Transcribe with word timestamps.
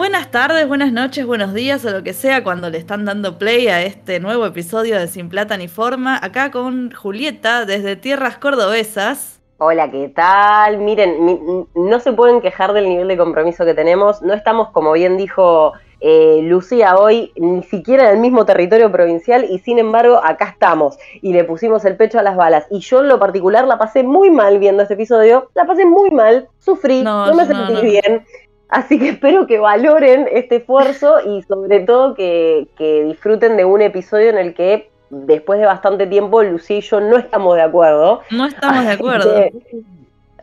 Buenas 0.00 0.30
tardes, 0.30 0.66
buenas 0.66 0.92
noches, 0.92 1.26
buenos 1.26 1.52
días 1.52 1.84
o 1.84 1.90
lo 1.90 2.02
que 2.02 2.14
sea 2.14 2.42
cuando 2.42 2.70
le 2.70 2.78
están 2.78 3.04
dando 3.04 3.36
play 3.36 3.68
a 3.68 3.82
este 3.82 4.18
nuevo 4.18 4.46
episodio 4.46 4.98
de 4.98 5.06
Sin 5.08 5.28
Plata 5.28 5.58
ni 5.58 5.68
Forma, 5.68 6.18
acá 6.22 6.50
con 6.50 6.90
Julieta 6.90 7.66
desde 7.66 7.96
Tierras 7.96 8.38
Cordobesas. 8.38 9.42
Hola, 9.58 9.90
¿qué 9.90 10.08
tal? 10.08 10.78
Miren, 10.78 11.66
no 11.74 12.00
se 12.00 12.14
pueden 12.14 12.40
quejar 12.40 12.72
del 12.72 12.88
nivel 12.88 13.08
de 13.08 13.18
compromiso 13.18 13.66
que 13.66 13.74
tenemos, 13.74 14.22
no 14.22 14.32
estamos, 14.32 14.70
como 14.70 14.92
bien 14.92 15.18
dijo 15.18 15.74
eh, 16.00 16.40
Lucía 16.44 16.96
hoy, 16.96 17.30
ni 17.36 17.62
siquiera 17.62 18.08
en 18.08 18.16
el 18.16 18.20
mismo 18.22 18.46
territorio 18.46 18.90
provincial 18.90 19.44
y 19.50 19.58
sin 19.58 19.78
embargo 19.78 20.18
acá 20.24 20.46
estamos 20.46 20.96
y 21.20 21.34
le 21.34 21.44
pusimos 21.44 21.84
el 21.84 21.96
pecho 21.96 22.18
a 22.18 22.22
las 22.22 22.36
balas. 22.36 22.66
Y 22.70 22.80
yo 22.80 23.00
en 23.00 23.08
lo 23.08 23.18
particular 23.18 23.66
la 23.66 23.76
pasé 23.76 24.02
muy 24.02 24.30
mal 24.30 24.58
viendo 24.58 24.82
este 24.82 24.94
episodio, 24.94 25.50
la 25.54 25.66
pasé 25.66 25.84
muy 25.84 26.10
mal, 26.10 26.48
sufrí, 26.58 27.02
no, 27.02 27.34
me 27.34 27.44
sentí 27.44 27.82
bien. 27.82 28.24
Así 28.70 28.98
que 29.00 29.10
espero 29.10 29.46
que 29.46 29.58
valoren 29.58 30.28
este 30.30 30.56
esfuerzo 30.56 31.18
y 31.26 31.42
sobre 31.42 31.80
todo 31.80 32.14
que, 32.14 32.68
disfruten 33.06 33.56
de 33.56 33.64
un 33.64 33.82
episodio 33.82 34.30
en 34.30 34.38
el 34.38 34.54
que 34.54 34.90
después 35.10 35.58
de 35.58 35.66
bastante 35.66 36.06
tiempo 36.06 36.42
Lucía 36.42 36.78
y 36.78 36.80
yo 36.82 37.00
no 37.00 37.16
estamos 37.16 37.56
de 37.56 37.62
acuerdo. 37.62 38.22
No 38.30 38.46
estamos 38.46 38.84
de 38.84 38.92
acuerdo. 38.92 39.44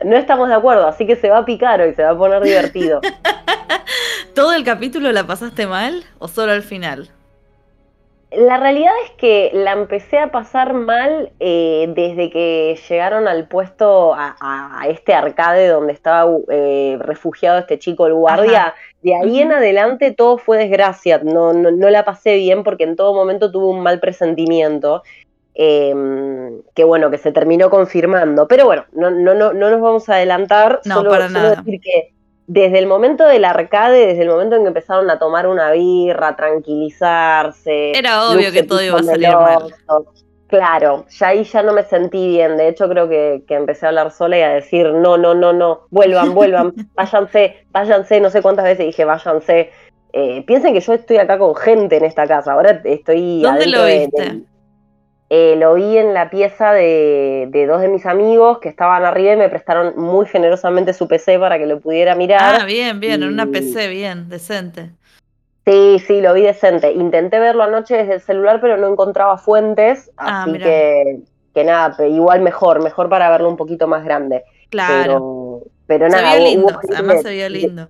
no 0.04 0.16
estamos 0.16 0.48
de 0.48 0.54
acuerdo, 0.54 0.86
así 0.86 1.06
que 1.06 1.16
se 1.16 1.30
va 1.30 1.38
a 1.38 1.44
picar 1.46 1.80
hoy, 1.80 1.94
se 1.94 2.02
va 2.02 2.10
a 2.10 2.18
poner 2.18 2.42
divertido. 2.42 3.00
¿Todo 4.34 4.52
el 4.52 4.62
capítulo 4.62 5.10
la 5.10 5.26
pasaste 5.26 5.66
mal 5.66 6.04
o 6.18 6.28
solo 6.28 6.52
al 6.52 6.62
final? 6.62 7.08
La 8.30 8.58
realidad 8.58 8.92
es 9.06 9.12
que 9.12 9.50
la 9.54 9.72
empecé 9.72 10.18
a 10.18 10.30
pasar 10.30 10.74
mal 10.74 11.32
eh, 11.40 11.90
desde 11.94 12.28
que 12.28 12.78
llegaron 12.88 13.26
al 13.26 13.48
puesto, 13.48 14.12
a, 14.14 14.82
este 14.86 15.14
arcade 15.14 15.68
donde 15.68 15.94
estaba 15.94 16.30
eh, 16.50 16.98
refugiado 17.00 17.58
este 17.58 17.78
chico, 17.78 18.06
el 18.06 18.12
guardia. 18.12 18.74
De 19.02 19.14
ahí 19.14 19.40
en 19.40 19.52
adelante 19.52 20.12
todo 20.12 20.36
fue 20.36 20.58
desgracia. 20.58 21.20
No, 21.24 21.54
no, 21.54 21.70
la 21.70 22.04
pasé 22.04 22.36
bien 22.36 22.64
porque 22.64 22.84
en 22.84 22.96
todo 22.96 23.14
momento 23.14 23.50
tuve 23.50 23.68
un 23.68 23.80
mal 23.80 23.98
presentimiento. 23.98 25.02
Em, 25.54 26.60
que 26.74 26.84
bueno, 26.84 27.10
que 27.10 27.18
se 27.18 27.32
terminó 27.32 27.70
confirmando. 27.70 28.46
Pero 28.46 28.66
bueno, 28.66 28.84
no, 28.92 29.10
no, 29.10 29.32
no, 29.32 29.54
no 29.54 29.70
nos 29.70 29.80
vamos 29.80 30.08
a 30.10 30.16
adelantar. 30.16 30.80
No, 30.84 31.02
para 31.02 31.30
nada. 31.30 31.56
decir 31.56 31.80
que 31.80 32.12
desde 32.48 32.78
el 32.78 32.86
momento 32.86 33.26
del 33.26 33.44
arcade, 33.44 34.06
desde 34.06 34.22
el 34.22 34.30
momento 34.30 34.56
en 34.56 34.62
que 34.62 34.68
empezaron 34.68 35.08
a 35.10 35.18
tomar 35.18 35.46
una 35.46 35.70
birra, 35.72 36.34
tranquilizarse. 36.34 37.92
Era 37.92 38.26
obvio 38.30 38.50
que 38.50 38.62
todo 38.62 38.82
iba 38.82 38.98
a 38.98 39.02
salir 39.02 39.28
mal. 39.28 39.74
Claro, 40.48 41.04
ya 41.10 41.28
ahí 41.28 41.44
ya 41.44 41.62
no 41.62 41.74
me 41.74 41.82
sentí 41.82 42.26
bien. 42.26 42.56
De 42.56 42.68
hecho, 42.68 42.88
creo 42.88 43.06
que, 43.06 43.44
empecé 43.50 43.84
a 43.84 43.90
hablar 43.90 44.10
sola 44.10 44.38
y 44.38 44.40
a 44.40 44.48
decir, 44.48 44.90
no, 44.94 45.18
no, 45.18 45.34
no, 45.34 45.52
no, 45.52 45.82
vuelvan, 45.90 46.34
vuelvan, 46.34 46.72
váyanse, 46.94 47.66
váyanse, 47.70 48.18
no 48.18 48.30
sé 48.30 48.40
cuántas 48.40 48.64
veces 48.64 48.86
dije, 48.86 49.04
váyanse. 49.04 49.70
Eh, 50.14 50.42
piensen 50.46 50.72
que 50.72 50.80
yo 50.80 50.94
estoy 50.94 51.18
acá 51.18 51.38
con 51.38 51.54
gente 51.54 51.98
en 51.98 52.06
esta 52.06 52.26
casa. 52.26 52.54
Ahora 52.54 52.80
estoy. 52.82 53.42
¿Dónde 53.42 53.66
lo 53.66 53.84
viste? 53.84 54.42
Eh, 55.30 55.56
lo 55.56 55.74
vi 55.74 55.98
en 55.98 56.14
la 56.14 56.30
pieza 56.30 56.72
de, 56.72 57.50
dos 57.68 57.82
de 57.82 57.88
mis 57.88 58.06
amigos 58.06 58.60
que 58.60 58.70
estaban 58.70 59.04
arriba 59.04 59.34
y 59.34 59.36
me 59.36 59.50
prestaron 59.50 59.92
muy 59.96 60.24
generosamente 60.26 60.94
su 60.94 61.06
PC 61.06 61.38
para 61.38 61.58
que 61.58 61.66
lo 61.66 61.80
pudiera 61.80 62.14
mirar. 62.14 62.62
Ah, 62.62 62.64
bien, 62.64 62.98
bien, 62.98 63.22
en 63.22 63.28
una 63.28 63.46
PC, 63.46 63.88
bien, 63.88 64.30
decente. 64.30 64.90
Sí, 65.66 65.98
sí, 66.06 66.22
lo 66.22 66.32
vi 66.32 66.42
decente. 66.42 66.92
Intenté 66.92 67.38
verlo 67.40 67.62
anoche 67.62 67.98
desde 67.98 68.14
el 68.14 68.20
celular, 68.22 68.58
pero 68.62 68.78
no 68.78 68.90
encontraba 68.90 69.36
fuentes, 69.36 70.10
ah, 70.16 70.44
así 70.44 70.58
que, 70.58 71.18
que 71.52 71.64
nada, 71.64 72.06
igual 72.06 72.40
mejor, 72.40 72.82
mejor 72.82 73.10
para 73.10 73.28
verlo 73.28 73.50
un 73.50 73.58
poquito 73.58 73.86
más 73.86 74.04
grande. 74.04 74.44
Claro. 74.70 75.02
Pero, 75.02 75.62
pero 75.86 76.10
se 76.10 76.16
nada. 76.16 76.34
Veía 76.36 76.48
lindo, 76.48 76.80
además 76.94 77.20
se 77.20 77.28
veía 77.28 77.48
lindo. 77.50 77.88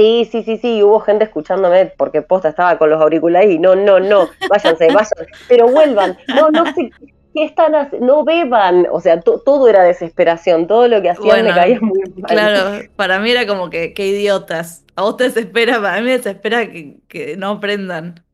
Sí, 0.00 0.26
sí, 0.32 0.42
sí, 0.44 0.56
sí, 0.56 0.82
hubo 0.82 0.98
gente 1.00 1.24
escuchándome 1.24 1.92
porque 1.98 2.22
posta 2.22 2.48
estaba 2.48 2.78
con 2.78 2.88
los 2.88 3.02
auriculares 3.02 3.50
y 3.50 3.58
no, 3.58 3.76
no, 3.76 4.00
no, 4.00 4.30
váyanse, 4.48 4.86
váyanse, 4.94 5.26
pero 5.46 5.68
vuelvan, 5.68 6.16
no, 6.34 6.50
no 6.50 6.64
sé, 6.72 6.90
¿qué 7.34 7.44
están 7.44 7.74
haciendo? 7.74 8.06
No 8.06 8.24
beban, 8.24 8.86
o 8.90 8.98
sea, 9.02 9.20
todo 9.20 9.68
era 9.68 9.82
desesperación, 9.82 10.66
todo 10.66 10.88
lo 10.88 11.02
que 11.02 11.10
hacían 11.10 11.44
me 11.44 11.50
caía 11.52 11.80
muy 11.82 12.00
mal. 12.16 12.30
Claro, 12.30 12.88
para 12.96 13.18
mí 13.18 13.30
era 13.30 13.46
como 13.46 13.68
que, 13.68 13.92
qué 13.92 14.06
idiotas, 14.06 14.86
a 14.96 15.02
vos 15.02 15.18
te 15.18 15.24
desespera, 15.24 15.82
para 15.82 15.98
mí 15.98 16.06
me 16.06 16.12
desespera 16.12 16.66
que, 16.70 16.96
que 17.06 17.36
no 17.36 17.50
aprendan. 17.50 18.24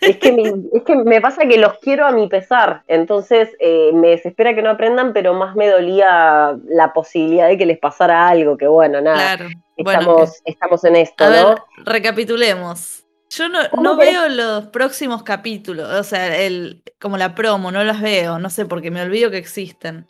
Es 0.00 0.16
que, 0.16 0.32
me, 0.32 0.44
es 0.72 0.82
que 0.82 0.96
me 0.96 1.20
pasa 1.20 1.46
que 1.46 1.58
los 1.58 1.74
quiero 1.80 2.06
a 2.06 2.12
mi 2.12 2.26
pesar, 2.26 2.84
entonces 2.88 3.50
eh, 3.58 3.90
me 3.92 4.08
desespera 4.08 4.54
que 4.54 4.62
no 4.62 4.70
aprendan, 4.70 5.12
pero 5.12 5.34
más 5.34 5.56
me 5.56 5.68
dolía 5.68 6.56
la 6.64 6.94
posibilidad 6.94 7.48
de 7.48 7.58
que 7.58 7.66
les 7.66 7.78
pasara 7.78 8.28
algo, 8.28 8.56
que 8.56 8.66
bueno, 8.66 9.02
nada. 9.02 9.36
Claro. 9.36 9.50
Estamos, 9.76 10.40
estamos 10.44 10.84
en 10.84 10.96
esto, 10.96 11.24
a 11.24 11.30
¿no? 11.30 11.48
Ver, 11.48 11.58
recapitulemos. 11.84 13.04
Yo 13.30 13.48
no, 13.48 13.58
no 13.82 13.96
veo 13.96 14.28
los 14.28 14.66
próximos 14.66 15.24
capítulos, 15.24 15.90
o 15.90 16.04
sea, 16.04 16.38
el, 16.38 16.82
como 17.00 17.16
la 17.16 17.34
promo, 17.34 17.72
no 17.72 17.82
las 17.82 18.00
veo, 18.00 18.38
no 18.38 18.48
sé, 18.48 18.66
porque 18.66 18.92
me 18.92 19.02
olvido 19.02 19.30
que 19.30 19.38
existen. 19.38 20.06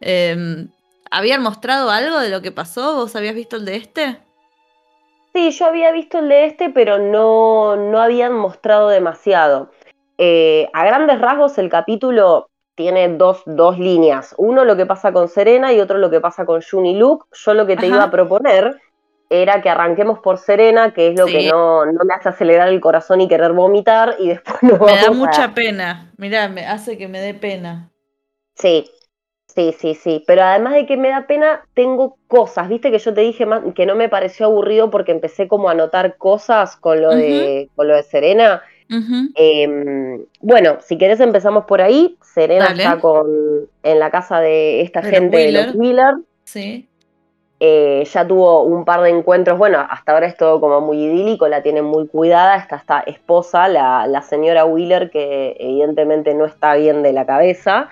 Em, 0.00 0.68
¿Habían 1.10 1.42
mostrado 1.42 1.90
algo 1.90 2.18
de 2.18 2.28
lo 2.28 2.42
que 2.42 2.52
pasó? 2.52 2.96
¿Vos 2.96 3.16
habías 3.16 3.34
visto 3.34 3.56
el 3.56 3.64
de 3.64 3.76
este? 3.76 4.18
Sí, 5.32 5.50
yo 5.50 5.66
había 5.66 5.92
visto 5.92 6.18
el 6.18 6.28
de 6.28 6.46
este, 6.46 6.68
pero 6.68 6.98
no, 6.98 7.76
no 7.76 8.00
habían 8.00 8.34
mostrado 8.34 8.88
demasiado. 8.88 9.70
Eh, 10.18 10.68
a 10.72 10.84
grandes 10.84 11.20
rasgos, 11.20 11.56
el 11.58 11.70
capítulo 11.70 12.50
tiene 12.74 13.08
dos, 13.08 13.42
dos, 13.46 13.78
líneas. 13.78 14.34
Uno 14.36 14.64
lo 14.64 14.76
que 14.76 14.86
pasa 14.86 15.12
con 15.12 15.28
Serena 15.28 15.72
y 15.72 15.80
otro 15.80 15.98
lo 15.98 16.10
que 16.10 16.20
pasa 16.20 16.44
con 16.44 16.60
Jun 16.60 16.86
y 16.86 16.96
Luke. 16.96 17.26
Yo 17.32 17.54
lo 17.54 17.66
que 17.66 17.76
te 17.76 17.86
iba 17.86 18.02
a 18.02 18.10
proponer 18.10 18.80
era 19.30 19.60
que 19.60 19.68
arranquemos 19.68 20.20
por 20.20 20.38
Serena, 20.38 20.92
que 20.94 21.08
es 21.08 21.18
lo 21.18 21.26
que 21.26 21.48
no, 21.48 21.84
no, 21.84 22.04
me 22.04 22.14
hace 22.14 22.30
acelerar 22.30 22.68
el 22.68 22.80
corazón 22.80 23.20
y 23.20 23.28
querer 23.28 23.52
vomitar, 23.52 24.16
y 24.18 24.28
después 24.28 24.62
no 24.62 24.78
Me 24.78 24.96
da 24.96 25.10
mucha 25.10 25.54
pena, 25.54 26.10
mirá, 26.16 26.48
me 26.48 26.66
hace 26.66 26.96
que 26.96 27.08
me 27.08 27.20
dé 27.20 27.34
pena. 27.34 27.90
Sí, 28.54 28.90
sí, 29.46 29.74
sí, 29.78 29.94
sí, 29.94 30.24
pero 30.26 30.42
además 30.42 30.74
de 30.74 30.86
que 30.86 30.96
me 30.96 31.10
da 31.10 31.26
pena, 31.26 31.62
tengo 31.74 32.16
cosas, 32.26 32.68
viste 32.68 32.90
que 32.90 32.98
yo 32.98 33.12
te 33.12 33.20
dije 33.20 33.46
que 33.74 33.86
no 33.86 33.94
me 33.94 34.08
pareció 34.08 34.46
aburrido 34.46 34.90
porque 34.90 35.12
empecé 35.12 35.46
como 35.46 35.68
a 35.68 35.74
notar 35.74 36.16
cosas 36.16 36.76
con 36.76 37.02
lo, 37.02 37.14
de, 37.14 37.68
con 37.74 37.86
lo 37.86 37.96
de 37.96 38.02
Serena. 38.02 38.62
Em, 39.34 40.24
bueno, 40.40 40.78
si 40.80 40.96
querés 40.96 41.20
empezamos 41.20 41.66
por 41.66 41.82
ahí. 41.82 42.16
Serena 42.22 42.68
está 42.68 42.98
con, 42.98 43.26
en 43.82 43.98
la 43.98 44.10
casa 44.10 44.40
de 44.40 44.80
esta 44.80 45.02
gente 45.02 45.36
de 45.36 45.52
los 45.52 45.74
Wheeler. 45.74 46.14
Sí. 46.44 46.88
Eh, 47.60 48.08
ya 48.12 48.26
tuvo 48.26 48.62
un 48.62 48.84
par 48.84 49.00
de 49.00 49.10
encuentros, 49.10 49.58
bueno, 49.58 49.84
hasta 49.90 50.12
ahora 50.12 50.26
es 50.26 50.36
todo 50.36 50.60
como 50.60 50.80
muy 50.80 51.02
idílico, 51.02 51.48
la 51.48 51.60
tienen 51.60 51.84
muy 51.84 52.06
cuidada, 52.06 52.54
está 52.54 52.76
esta 52.76 53.00
esposa, 53.00 53.66
la, 53.66 54.22
señora 54.22 54.64
Wheeler, 54.64 55.10
que 55.10 55.56
evidentemente 55.58 56.34
no 56.34 56.44
está 56.44 56.74
bien 56.76 57.02
de 57.02 57.12
la 57.12 57.26
cabeza. 57.26 57.88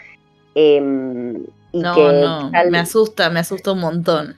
Em, 0.55 1.45
y 1.73 1.83
no, 1.83 1.95
que 1.97 2.03
no, 2.03 2.51
me 2.71 2.79
asusta, 2.79 3.29
me 3.29 3.41
asusta 3.41 3.73
un 3.73 3.81
montón. 3.81 4.37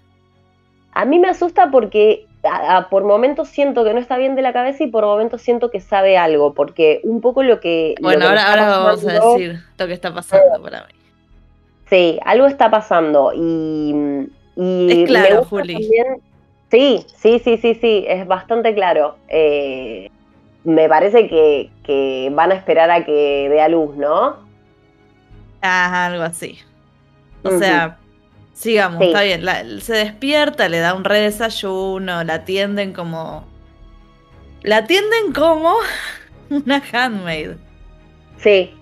A 0.93 1.05
mí 1.05 1.19
me 1.19 1.29
asusta 1.29 1.71
porque 1.71 2.27
por 2.89 3.05
momentos 3.05 3.49
siento 3.49 3.85
que 3.85 3.93
no 3.93 4.01
está 4.01 4.17
bien 4.17 4.35
de 4.35 4.41
la 4.41 4.55
cabeza 4.55 4.85
y 4.85 4.87
por 4.87 5.05
momentos 5.05 5.43
siento 5.43 5.71
que 5.71 5.81
sabe 5.81 6.17
algo, 6.17 6.55
porque 6.55 7.01
un 7.05 7.21
poco 7.21 7.43
lo 7.43 7.61
que... 7.61 7.95
Bueno, 8.01 8.27
ahora, 8.27 8.49
ahora 8.49 8.69
vamos 8.79 9.07
a 9.07 9.13
decir 9.13 9.61
lo 9.77 9.87
que 9.87 9.93
está 9.93 10.15
pasando 10.15 10.63
para 10.63 10.87
mí. 10.87 10.95
Sí, 11.91 12.19
algo 12.25 12.47
está 12.47 12.71
pasando 12.71 13.33
y 13.35 14.29
es 14.59 15.07
claro, 15.07 15.45
Juli. 15.45 15.89
sí, 16.71 17.07
sí, 17.17 17.41
sí, 17.45 17.57
sí, 17.59 17.75
sí, 17.81 18.05
es 18.09 18.27
bastante 18.27 18.75
claro. 18.75 19.17
Eh, 19.29 20.11
me 20.65 20.89
parece 20.89 21.29
que, 21.29 22.31
van 22.33 22.53
a 22.53 22.55
esperar 22.55 22.91
a 22.91 23.05
que 23.05 23.49
dé 23.49 23.61
a 23.61 23.69
luz, 23.69 23.97
¿no? 23.97 24.37
Ah, 25.63 26.07
algo 26.07 26.25
así. 26.25 26.59
O 27.43 27.51
sea, 27.59 27.99
sigamos, 28.53 29.01
está 29.01 29.23
bien. 29.23 29.43
se 29.81 29.95
despierta, 29.95 30.69
le 30.69 30.79
da 30.81 30.95
un 30.95 31.05
redesayuno, 31.05 32.25
la 32.25 32.35
atienden 32.35 32.93
como. 32.93 33.47
La 34.63 34.79
atienden 34.79 35.33
como 35.33 35.75
una 36.51 36.83
handmaid. 36.93 37.51
Sí, 38.39 38.75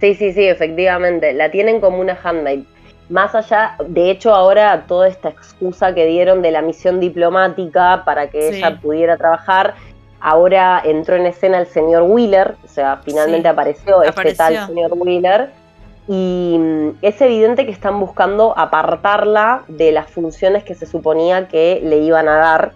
sí, 0.00 0.14
sí, 0.14 0.32
sí, 0.32 0.44
efectivamente. 0.46 1.32
La 1.32 1.50
tienen 1.50 1.80
como 1.80 2.00
una 2.00 2.18
handmaid 2.20 2.64
más 3.08 3.34
allá, 3.34 3.76
de 3.86 4.10
hecho 4.10 4.34
ahora 4.34 4.84
toda 4.86 5.08
esta 5.08 5.28
excusa 5.28 5.94
que 5.94 6.06
dieron 6.06 6.42
de 6.42 6.50
la 6.50 6.62
misión 6.62 7.00
diplomática 7.00 8.02
para 8.04 8.28
que 8.28 8.48
ella 8.48 8.78
pudiera 8.80 9.16
trabajar, 9.16 9.74
ahora 10.20 10.80
entró 10.84 11.16
en 11.16 11.26
escena 11.26 11.58
el 11.58 11.66
señor 11.66 12.02
Wheeler, 12.02 12.56
o 12.64 12.68
sea, 12.68 13.00
finalmente 13.04 13.48
apareció, 13.48 14.02
este 14.02 14.34
tal 14.34 14.66
señor 14.66 14.92
Wheeler, 14.94 15.50
y 16.08 16.56
mm, 16.58 16.88
es 17.02 17.20
evidente 17.20 17.66
que 17.66 17.72
están 17.72 18.00
buscando 18.00 18.56
apartarla 18.56 19.62
de 19.68 19.92
las 19.92 20.10
funciones 20.10 20.64
que 20.64 20.74
se 20.74 20.86
suponía 20.86 21.48
que 21.48 21.80
le 21.84 21.98
iban 21.98 22.28
a 22.28 22.36
dar 22.36 22.72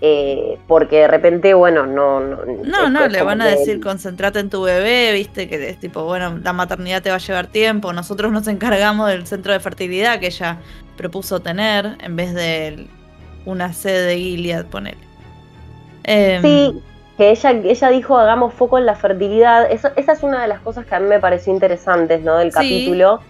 eh, 0.00 0.58
porque 0.66 0.96
de 1.00 1.08
repente, 1.08 1.54
bueno, 1.54 1.86
no. 1.86 2.20
No, 2.20 2.44
no, 2.44 2.90
no 2.90 3.08
le 3.08 3.22
van 3.22 3.40
a 3.40 3.46
decir 3.46 3.80
concentrate 3.80 4.40
en 4.40 4.50
tu 4.50 4.62
bebé, 4.62 5.12
viste, 5.12 5.48
que 5.48 5.68
es 5.68 5.78
tipo, 5.78 6.04
bueno, 6.04 6.38
la 6.42 6.52
maternidad 6.52 7.02
te 7.02 7.10
va 7.10 7.16
a 7.16 7.20
llevar 7.20 7.46
tiempo. 7.46 7.92
Nosotros 7.92 8.32
nos 8.32 8.48
encargamos 8.48 9.08
del 9.08 9.26
centro 9.26 9.52
de 9.52 9.60
fertilidad 9.60 10.18
que 10.18 10.26
ella 10.26 10.58
propuso 10.96 11.40
tener 11.40 11.96
en 12.00 12.16
vez 12.16 12.34
del 12.34 12.88
una 13.44 13.72
sede 13.72 14.06
de 14.06 14.18
Gilead, 14.18 14.66
ponele. 14.66 14.98
Em, 16.04 16.42
sí, 16.42 16.82
que 17.16 17.30
ella, 17.30 17.50
ella 17.50 17.88
dijo 17.90 18.18
hagamos 18.18 18.54
foco 18.54 18.78
en 18.78 18.86
la 18.86 18.94
fertilidad. 18.94 19.70
esa 19.70 19.92
es 19.96 20.22
una 20.22 20.42
de 20.42 20.48
las 20.48 20.60
cosas 20.60 20.86
que 20.86 20.94
a 20.94 21.00
mí 21.00 21.08
me 21.08 21.20
pareció 21.20 21.52
interesantes 21.52 22.22
¿no? 22.22 22.36
del 22.38 22.52
capítulo, 22.52 23.20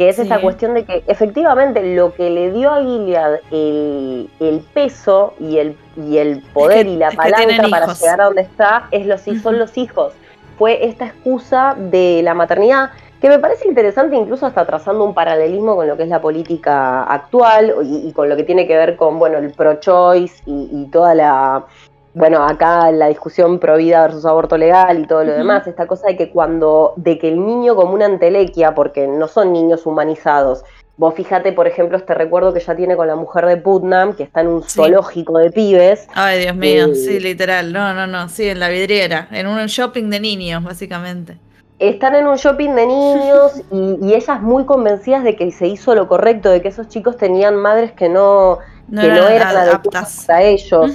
que 0.00 0.08
es 0.08 0.18
esa 0.18 0.40
cuestión 0.40 0.72
de 0.72 0.86
que 0.86 1.04
efectivamente 1.08 1.94
lo 1.94 2.14
que 2.14 2.30
le 2.30 2.52
dio 2.52 2.70
a 2.70 2.80
Gilead 2.82 3.40
el, 3.50 4.64
peso 4.72 5.34
y 5.38 5.58
el, 5.58 5.76
y 5.94 6.16
el 6.16 6.40
poder 6.54 6.86
y 6.86 6.96
la 6.96 7.10
palanca 7.10 7.68
para 7.68 7.92
llegar 7.92 8.18
a 8.18 8.24
donde 8.24 8.40
está 8.40 8.88
es 8.92 9.04
los, 9.04 9.20
son 9.42 9.58
los 9.58 9.76
hijos. 9.76 10.14
Fue 10.56 10.86
esta 10.86 11.04
excusa 11.04 11.76
de 11.76 12.22
la 12.24 12.32
maternidad 12.32 12.92
que 13.20 13.28
me 13.28 13.38
parece 13.38 13.68
interesante 13.68 14.16
incluso 14.16 14.46
hasta 14.46 14.64
trazando 14.64 15.04
un 15.04 15.12
paralelismo 15.12 15.76
con 15.76 15.86
lo 15.86 15.98
que 15.98 16.04
es 16.04 16.08
la 16.08 16.22
política 16.22 17.02
actual 17.02 17.74
y, 17.82 18.10
con 18.14 18.30
lo 18.30 18.36
que 18.36 18.44
tiene 18.44 18.66
que 18.66 18.78
ver 18.78 18.96
con 18.96 19.18
bueno 19.18 19.36
el 19.36 19.52
pro-choice 19.52 20.42
y, 20.46 20.88
toda 20.90 21.14
la 21.14 21.66
bueno 22.14 22.44
acá 22.44 22.90
la 22.90 23.08
discusión 23.08 23.58
pro 23.58 23.76
vida 23.76 24.02
versus 24.02 24.26
aborto 24.26 24.56
legal 24.56 24.98
y 24.98 25.06
todo 25.06 25.24
lo 25.24 25.32
demás 25.32 25.66
esta 25.66 25.86
cosa 25.86 26.08
de 26.08 26.16
que 26.16 26.30
cuando 26.30 26.94
de 26.96 27.18
que 27.18 27.28
el 27.28 27.44
niño 27.44 27.76
como 27.76 27.94
una 27.94 28.06
entelequia 28.06 28.74
porque 28.74 29.06
no 29.06 29.28
son 29.28 29.52
niños 29.52 29.86
humanizados 29.86 30.64
Vos 30.96 31.14
fíjate, 31.14 31.52
por 31.52 31.66
ejemplo, 31.66 31.96
este 31.96 32.12
recuerdo 32.12 32.52
que 32.52 32.60
ya 32.60 32.76
tiene 32.76 32.94
con 32.94 33.06
la 33.06 33.16
mujer 33.16 33.46
de 33.46 33.56
Putnam, 33.56 34.12
que 34.12 34.22
está 34.22 34.42
en 34.42 34.48
un 34.48 34.62
zoológico 34.62 35.38
de 35.38 35.50
pibes. 35.50 36.06
Ay, 36.12 36.40
Dios 36.40 36.54
mío, 36.54 36.88
eh, 36.88 36.94
sí, 36.94 37.18
literal. 37.18 37.72
No, 37.72 37.94
no, 37.94 38.06
no, 38.06 38.28
sí, 38.28 38.50
en 38.50 38.60
la 38.60 38.68
vidriera, 38.68 39.26
en 39.30 39.46
un 39.46 39.64
shopping 39.64 40.10
de 40.10 40.20
niños, 40.20 40.62
básicamente 40.62 41.38
están 41.80 42.14
en 42.14 42.26
un 42.26 42.36
shopping 42.36 42.74
de 42.74 42.86
niños 42.86 43.62
y, 43.72 44.12
ellas 44.14 44.40
muy 44.40 44.64
convencidas 44.64 45.24
de 45.24 45.34
que 45.34 45.50
se 45.50 45.66
hizo 45.66 45.94
lo 45.94 46.06
correcto, 46.06 46.50
de 46.50 46.62
que 46.62 46.68
esos 46.68 46.88
chicos 46.88 47.16
tenían 47.16 47.56
madres 47.56 47.92
que 47.92 48.08
no, 48.08 48.58
no, 48.88 49.02
eran, 49.02 49.56
adecuadas 49.56 50.24
para 50.26 50.42
ellos. 50.42 50.92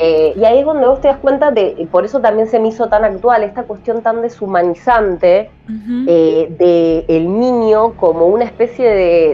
Eh, 0.00 0.32
y 0.36 0.44
ahí 0.44 0.60
es 0.60 0.64
donde 0.64 0.86
vos 0.86 1.00
te 1.00 1.08
das 1.08 1.18
cuenta 1.18 1.50
de, 1.50 1.88
por 1.90 2.04
eso 2.04 2.20
también 2.20 2.48
se 2.48 2.60
me 2.60 2.68
hizo 2.68 2.88
tan 2.88 3.04
actual, 3.04 3.42
esta 3.42 3.64
cuestión 3.64 4.00
tan 4.00 4.22
deshumanizante 4.22 5.50
eh, 6.06 6.46
de 6.56 7.04
el 7.08 7.38
niño 7.38 7.94
como 7.96 8.26
una 8.26 8.44
especie 8.44 8.88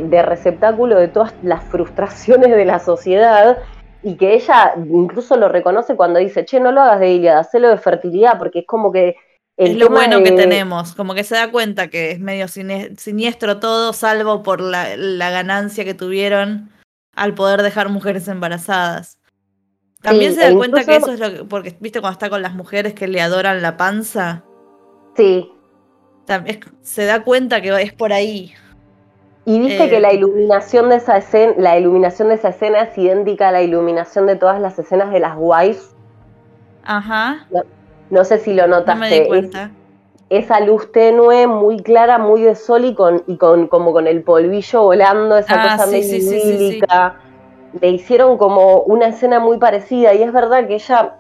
de, 0.09 0.23
receptáculo 0.23 0.99
de 0.99 1.09
todas 1.09 1.35
las 1.43 1.63
frustraciones 1.65 2.51
de 2.51 2.65
la 2.65 2.79
sociedad 2.79 3.59
y 4.03 4.17
que 4.17 4.35
ella 4.35 4.75
incluso 4.91 5.37
lo 5.37 5.51
reconoce 5.51 5.97
cuando 5.97 6.19
dice, 6.19 6.47
che, 6.47 6.61
no 6.61 6.73
lo 6.73 6.81
hagas 6.81 7.01
de 7.01 7.13
Iliad, 7.13 7.39
hacelo 7.39 7.69
de 7.69 7.77
fertilidad, 7.77 8.39
porque 8.39 8.61
es 8.61 8.67
como 8.67 8.91
que 8.91 9.17
es 9.57 9.77
lo 9.77 9.89
bueno 9.89 10.23
que 10.23 10.33
tenemos, 10.33 10.95
como 10.95 11.15
que 11.15 11.23
se 11.25 11.37
da 11.37 11.51
cuenta 11.51 11.89
que 11.89 12.11
es 12.11 12.21
medio 12.21 12.49
siniestro 12.49 13.61
todo, 13.61 13.93
salvo 13.93 14.43
por 14.43 14.61
la, 14.61 14.97
ganancia 15.31 15.85
que 15.85 15.95
tuvieron 15.95 16.71
al 17.15 17.35
poder 17.35 17.63
dejar 17.63 17.89
mujeres 17.89 18.27
embarazadas. 18.27 19.19
También 20.05 20.35
se 20.35 20.43
da 20.43 20.49
e 20.51 20.55
cuenta 20.55 20.85
que 20.85 20.97
eso 20.97 21.12
es 21.12 21.19
lo 21.19 21.33
que, 21.33 21.45
porque 21.45 21.75
viste 21.81 22.03
cuando 22.03 22.12
está 22.12 22.29
con 22.29 22.43
las 22.43 22.55
mujeres 22.55 22.93
que 22.93 23.09
le 23.09 23.23
adoran 23.23 23.62
la 23.62 23.79
panza. 23.79 24.45
Sí. 25.17 25.51
se 26.83 27.06
da 27.06 27.25
cuenta 27.25 27.62
que 27.62 27.71
es 27.83 27.93
por 27.95 28.12
ahí. 28.12 28.53
Y 29.47 29.61
viste 29.61 29.89
que 29.89 30.01
la 30.01 30.11
eh, 30.11 30.17
iluminación 30.17 30.91
de 30.91 30.97
esa 30.97 31.17
escena, 31.17 31.55
la 31.56 31.79
iluminación 31.79 32.29
de 32.29 32.35
esa 32.35 32.51
escena 32.51 32.83
es 32.83 32.99
idéntica 32.99 33.49
a 33.49 33.53
la 33.53 33.62
iluminación 33.62 34.27
de 34.27 34.37
todas 34.37 34.61
las 34.61 34.79
escenas 34.79 35.11
de 35.11 35.21
las 35.21 35.35
wives. 35.39 35.95
Ajá. 36.85 37.47
No 38.11 38.25
sé 38.25 38.39
si 38.39 38.53
lo 38.53 38.67
notaste. 38.67 38.93
No 38.93 39.01
me 39.01 39.21
di 39.21 39.27
cuenta. 39.27 39.71
esa 40.29 40.61
luz 40.61 40.93
tenue, 40.93 41.47
muy 41.47 41.79
clara, 41.79 42.19
muy 42.19 42.43
de 42.43 42.56
sol 42.56 42.85
y 42.85 42.95
con, 42.95 43.23
y 43.27 43.39
con 43.39 43.69
como 43.69 43.95
con 43.95 44.06
el 44.06 44.23
polvillo 44.23 44.83
volando, 44.83 45.39
esa 45.39 45.62
ah, 45.62 45.77
cosa 45.77 45.91
medio 45.91 46.21
sí, 46.21 46.81
Le 47.81 47.88
hicieron 47.88 48.38
como 48.38 48.81
una 48.82 49.09
escena 49.09 49.41
muy 49.41 49.59
parecida 49.59 50.15
y 50.15 50.23
es 50.23 50.32
verdad 50.32 50.67
que 50.67 50.75
ella 50.75 51.17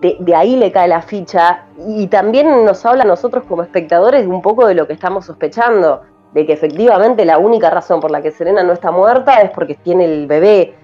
de, 0.00 0.16
de, 0.20 0.34
ahí 0.34 0.56
le 0.56 0.72
cae 0.72 0.88
la 0.88 1.02
ficha 1.02 1.64
y 1.86 2.06
también 2.06 2.64
nos 2.64 2.84
habla 2.86 3.02
a 3.04 3.06
nosotros 3.06 3.44
como 3.46 3.62
espectadores 3.62 4.26
un 4.26 4.40
poco 4.40 4.66
de 4.66 4.74
lo 4.74 4.86
que 4.86 4.94
estamos 4.94 5.26
sospechando, 5.26 6.02
de 6.32 6.46
que 6.46 6.52
efectivamente 6.52 7.24
la 7.24 7.38
única 7.38 7.68
razón 7.68 8.00
por 8.00 8.10
la 8.10 8.22
que 8.22 8.30
Serena 8.30 8.62
no 8.62 8.72
está 8.72 8.90
muerta 8.90 9.42
es 9.42 9.50
porque 9.50 9.74
tiene 9.74 10.04
el 10.04 10.26
bebé. 10.26 10.74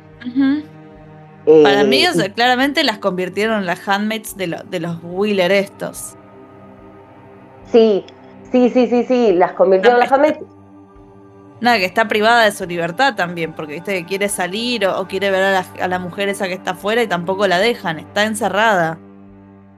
Para 1.62 1.84
mí, 1.84 2.04
eh, 2.04 2.32
claramente 2.34 2.84
las 2.84 2.98
convirtieron 2.98 3.60
en 3.60 3.66
las 3.66 3.88
handmaids 3.88 4.36
de, 4.36 4.60
de 4.68 4.80
los 4.80 4.98
Wheeler 5.02 5.50
estos. 5.50 6.14
Sí, 7.72 8.04
sí, 8.52 8.68
sí, 8.70 8.86
sí, 8.86 9.04
sí, 9.04 9.32
las 9.32 9.52
convirtieron 9.52 9.96
en 9.96 10.00
las 10.00 10.12
handmaids. 10.12 10.38
Nada, 11.60 11.78
que 11.78 11.84
está 11.84 12.06
privada 12.06 12.44
de 12.44 12.52
su 12.52 12.66
libertad 12.66 13.14
también, 13.16 13.52
porque 13.52 13.74
viste 13.74 13.92
que 13.92 14.06
quiere 14.06 14.28
salir 14.28 14.86
o, 14.86 15.06
quiere 15.08 15.30
ver 15.30 15.42
a 15.80 15.88
la, 15.88 15.98
mujer 15.98 16.28
esa 16.28 16.46
que 16.46 16.54
está 16.54 16.72
afuera 16.72 17.02
y 17.02 17.08
tampoco 17.08 17.46
la 17.46 17.58
dejan, 17.58 17.98
está 17.98 18.24
encerrada. 18.24 18.98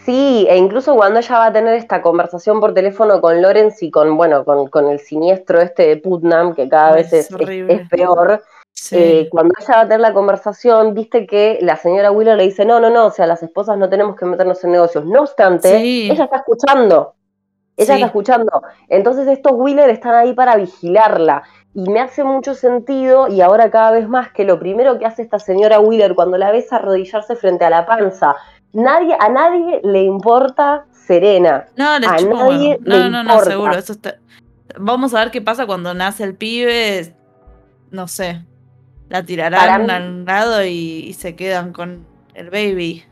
Sí, 0.05 0.47
e 0.49 0.57
incluso 0.57 0.95
cuando 0.95 1.21
ella 1.21 1.39
va 1.39 1.47
a 1.47 1.53
tener 1.53 1.75
esta 1.75 2.03
conversación 2.03 2.61
por 2.61 2.75
teléfono 2.75 3.21
con 3.21 3.41
Lorenz 3.41 3.83
y 3.83 3.91
con, 3.91 4.17
bueno, 4.17 4.45
con, 4.45 4.69
con 4.69 4.89
el 4.89 4.99
siniestro 4.99 5.61
este 5.61 5.87
de 5.87 5.97
Putnam, 5.99 6.55
que 6.55 6.69
cada 6.69 6.93
vez 6.93 7.13
es, 7.13 7.31
es, 7.31 7.89
peor, 7.89 8.43
eh, 8.93 9.29
cuando 9.31 9.55
ella 9.61 9.75
va 9.75 9.81
a 9.81 9.85
tener 9.85 10.01
la 10.01 10.13
conversación, 10.13 10.95
viste 10.95 11.27
que 11.27 11.59
la 11.61 11.77
señora 11.77 12.11
Wheeler 12.13 12.37
le 12.37 12.45
dice, 12.45 12.65
no, 12.65 12.81
no, 12.81 12.91
no, 12.91 13.07
o 13.07 13.11
sea, 13.11 13.27
las 13.27 13.43
esposas 13.43 13.77
no 13.79 13.89
tenemos 13.89 14.17
que 14.17 14.25
meternos 14.25 14.63
en 14.65 14.73
negocios. 14.73 15.05
No 15.05 15.21
obstante, 15.21 15.77
ella 15.77 16.25
está 16.25 16.37
escuchando. 16.37 17.15
Ella 17.77 17.95
está 17.95 18.07
escuchando. 18.07 18.63
Entonces 18.89 19.27
estos 19.29 19.53
Wheeler 19.55 19.89
están 19.91 20.15
ahí 20.15 20.35
para 20.35 20.57
vigilarla. 20.57 21.43
Y 21.73 21.89
me 21.89 22.01
hace 22.01 22.25
mucho 22.25 22.55
sentido, 22.55 23.29
y 23.29 23.41
ahora 23.41 23.71
cada 23.71 23.93
vez 23.93 24.09
más, 24.09 24.33
que 24.33 24.45
lo 24.45 24.59
primero 24.59 24.99
que 24.99 25.07
hace 25.07 25.23
esta 25.23 25.39
señora 25.39 25.79
Wheeler 25.79 26.15
cuando 26.15 26.37
la 26.37 26.51
ves 26.51 26.73
arrodillarse 26.73 27.37
frente 27.37 27.65
a 27.65 27.71
la 27.71 27.87
panza, 27.87 28.35
nadie, 28.73 29.17
a 29.19 29.29
nadie 29.29 29.81
le 29.85 30.03
importa 30.03 30.87
Serena. 30.91 31.67
No, 31.77 31.91
a 31.91 32.01
nadie 32.01 32.27
no, 32.27 32.51
le 32.51 33.11
no, 33.11 33.23
no, 33.23 33.41
seguro. 33.41 33.79
Eso 33.79 33.95
Vamos 34.79 35.15
a 35.15 35.21
ver 35.21 35.31
qué 35.31 35.43
pasa 35.43 35.67
cuando 35.67 35.95
nace 35.95 36.25
el 36.25 36.35
pibe. 36.35 37.15
No 37.91 38.07
sé, 38.07 38.43
la 39.09 39.25
tirarán 39.25 39.91
al 39.91 40.25
lado 40.25 40.65
y, 40.65 41.13
se 41.15 41.35
quedan 41.35 41.73
con 41.73 42.07
el 42.35 42.51
baby. 42.51 43.05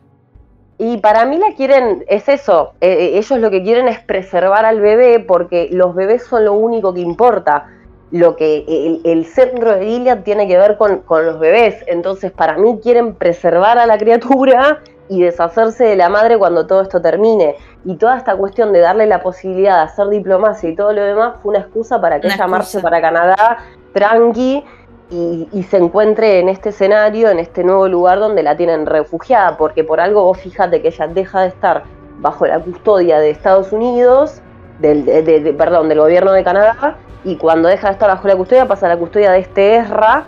Y 0.79 0.99
para 0.99 1.25
mí 1.25 1.39
la 1.39 1.55
quieren, 1.57 2.05
es 2.07 2.29
eso, 2.29 2.75
eh, 2.81 2.89
eh, 2.89 3.19
ellos 3.19 3.41
lo 3.41 3.51
que 3.51 3.65
quieren 3.65 3.89
es 3.89 3.99
preservar 3.99 4.65
al 4.65 4.81
bebé 4.81 5.19
porque 5.19 5.69
los 5.73 5.93
bebés 5.97 6.25
son 6.25 6.45
lo 6.45 6.53
único 6.53 6.95
que 6.95 7.01
importa. 7.01 7.67
Lo 8.11 8.37
que 8.37 8.65
el, 9.05 9.27
centro 9.27 9.75
de 9.75 9.85
Gilead 9.85 10.23
tiene 10.23 10.49
que 10.49 10.57
ver 10.57 10.79
con, 10.79 11.01
con, 11.01 11.27
los 11.27 11.39
bebés. 11.39 11.85
Entonces, 11.87 12.33
para 12.33 12.57
mí 12.57 12.79
quieren 12.83 13.15
preservar 13.15 13.79
a 13.79 13.87
la 13.87 13.99
criatura 13.99 14.81
y 15.09 15.23
deshacerse 15.23 15.85
de 15.85 15.97
la 15.97 16.09
madre 16.09 16.39
cuando 16.39 16.67
todo 16.67 16.83
esto 16.83 17.01
termine. 17.01 17.57
Y 17.85 17.97
toda 17.97 18.17
esta 18.17 18.37
cuestión 18.37 18.73
de 18.73 18.81
darle 18.81 19.07
la 19.07 19.23
posibilidad 19.23 19.77
de 19.77 19.83
hacer 19.83 20.09
diplomacia 20.09 20.69
y 20.71 20.75
todo 20.77 20.93
lo 20.93 21.03
demás 21.03 21.35
fue 21.43 21.51
una 21.51 21.61
excusa 21.61 22.01
para 22.01 22.21
que 22.21 22.29
ella 22.29 22.47
marche 22.47 22.81
para 22.81 23.01
Canadá 23.01 23.59
tranqui 23.93 24.65
y, 25.11 25.63
se 25.71 25.79
encuentre 25.79 26.39
en 26.41 26.49
este 26.49 26.69
escenario, 26.69 27.31
en 27.31 27.39
este 27.39 27.65
nuevo 27.65 27.89
lugar 27.89 28.19
donde 28.19 28.43
la 28.43 28.57
tienen 28.57 28.85
refugiada, 28.85 29.57
porque 29.57 29.83
por 29.83 30.01
algo 30.01 30.25
vos 30.25 30.39
fíjate 30.39 30.83
que 30.83 30.89
ella 30.89 31.07
deja 31.09 31.43
de 31.43 31.49
estar 31.49 31.85
bajo 32.19 32.47
la 32.47 32.59
custodia 32.61 33.19
de 33.19 33.31
Estados 33.31 33.73
Unidos, 33.73 34.43
del, 34.79 35.05
de, 35.05 35.55
perdón, 35.57 35.89
del 35.89 35.99
gobierno 35.99 36.33
de 36.33 36.45
Canadá, 36.45 36.97
y 37.25 37.37
cuando 37.37 37.69
deja 37.69 37.89
de 37.89 37.93
estar 37.95 38.09
bajo 38.09 38.29
la 38.29 38.37
custodia 38.37 38.67
pasa 38.67 38.87
a 38.87 38.91
la 38.91 38.97
custodia 38.97 39.33
de 39.33 39.41
este 39.41 39.77
Ezra 39.77 40.25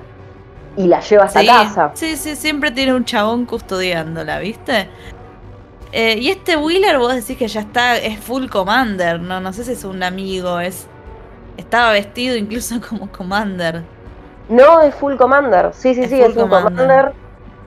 y 0.77 0.87
la 0.87 1.01
lleva 1.01 1.25
a 1.25 1.45
casa. 1.45 1.91
Sí, 1.95 2.17
sí, 2.17 2.37
siempre 2.37 2.71
tiene 2.71 2.95
un 2.95 3.05
chabón 3.05 3.47
custodiándola, 3.47 4.39
¿viste? 4.39 4.89
Eh, 5.93 6.19
y 6.19 6.31
este 6.31 6.57
Wheeler, 6.57 6.99
vos 6.99 7.15
decís 7.15 7.37
que 7.37 7.49
ya 7.49 7.61
está, 7.61 7.97
es 7.97 8.19
full 8.21 8.47
commander, 8.47 9.21
no, 9.21 9.41
no 9.41 9.53
sé 9.53 9.65
si 9.65 9.73
es 9.73 9.85
un 9.85 10.03
amigo, 10.03 10.61
es. 10.61 10.87
Estaba 11.57 11.93
vestido 11.93 12.37
incluso 12.37 12.77
como 12.89 13.11
commander. 13.11 13.83
No, 14.49 14.81
es 14.81 14.95
full 14.95 15.17
commander. 15.17 15.71
Sí, 15.73 15.95
sí, 15.95 16.07
sí, 16.07 16.21
es 16.21 16.37
un 16.37 16.49
commander. 16.49 17.13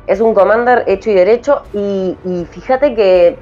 Es 0.08 0.20
un 0.20 0.34
commander 0.34 0.84
hecho 0.88 1.12
y 1.12 1.14
derecho. 1.14 1.64
Y, 1.74 2.46
fíjate 2.52 2.94
que 2.96 3.38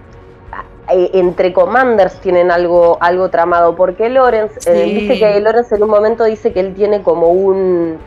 eh, 0.90 1.12
entre 1.14 1.54
commanders 1.54 2.20
tienen 2.22 2.52
algo, 2.52 2.98
algo 3.00 3.30
tramado. 3.30 3.76
Porque 3.76 4.10
Lorenz, 4.10 4.68
eh, 4.68 4.84
dice 4.84 5.20
que 5.20 5.40
Lorenz 5.40 5.72
en 5.72 5.84
un 5.84 5.90
momento 5.90 6.24
dice 6.24 6.54
que 6.54 6.60
él 6.60 6.74
tiene 6.74 7.02
como 7.02 7.30
un, 7.30 7.98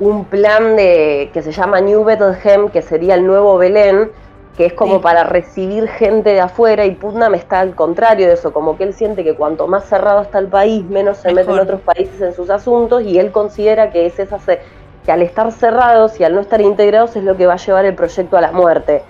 un 0.00 0.24
plan 0.24 0.76
de 0.76 1.30
que 1.32 1.42
se 1.42 1.52
llama 1.52 1.80
New 1.80 2.04
Bethlehem, 2.04 2.70
que 2.70 2.82
sería 2.82 3.14
el 3.14 3.26
nuevo 3.26 3.58
Belén 3.58 4.10
que 4.60 4.66
es 4.66 4.72
como 4.74 5.00
para 5.00 5.24
recibir 5.24 5.88
gente 5.88 6.34
de 6.34 6.40
afuera 6.40 6.84
y 6.84 6.90
Putnam 6.90 7.34
está 7.34 7.60
al 7.60 7.74
contrario 7.74 8.26
de 8.26 8.34
eso, 8.34 8.52
como 8.52 8.76
que 8.76 8.84
él 8.84 8.92
siente 8.92 9.24
que 9.24 9.34
cuanto 9.34 9.66
más 9.66 9.84
cerrado 9.86 10.20
está 10.20 10.38
el 10.38 10.48
país, 10.48 10.84
menos 10.84 11.16
se 11.16 11.32
mete 11.32 11.50
en 11.50 11.60
otros 11.60 11.80
países 11.80 12.20
en 12.20 12.34
sus 12.34 12.50
asuntos 12.50 13.02
y 13.02 13.18
él 13.18 13.32
considera 13.32 13.90
que 13.90 14.04
es 14.04 14.18
esa 14.18 14.38
que 15.04 15.12
al 15.12 15.22
estar 15.22 15.50
cerrados 15.50 16.20
y 16.20 16.24
al 16.24 16.34
no 16.34 16.42
estar 16.42 16.60
integrados 16.60 17.16
es 17.16 17.24
lo 17.24 17.38
que 17.38 17.46
va 17.46 17.54
a 17.54 17.56
llevar 17.56 17.86
el 17.86 17.94
proyecto 17.94 18.36
a 18.36 18.42
la 18.42 18.52
muerte. 18.52 19.02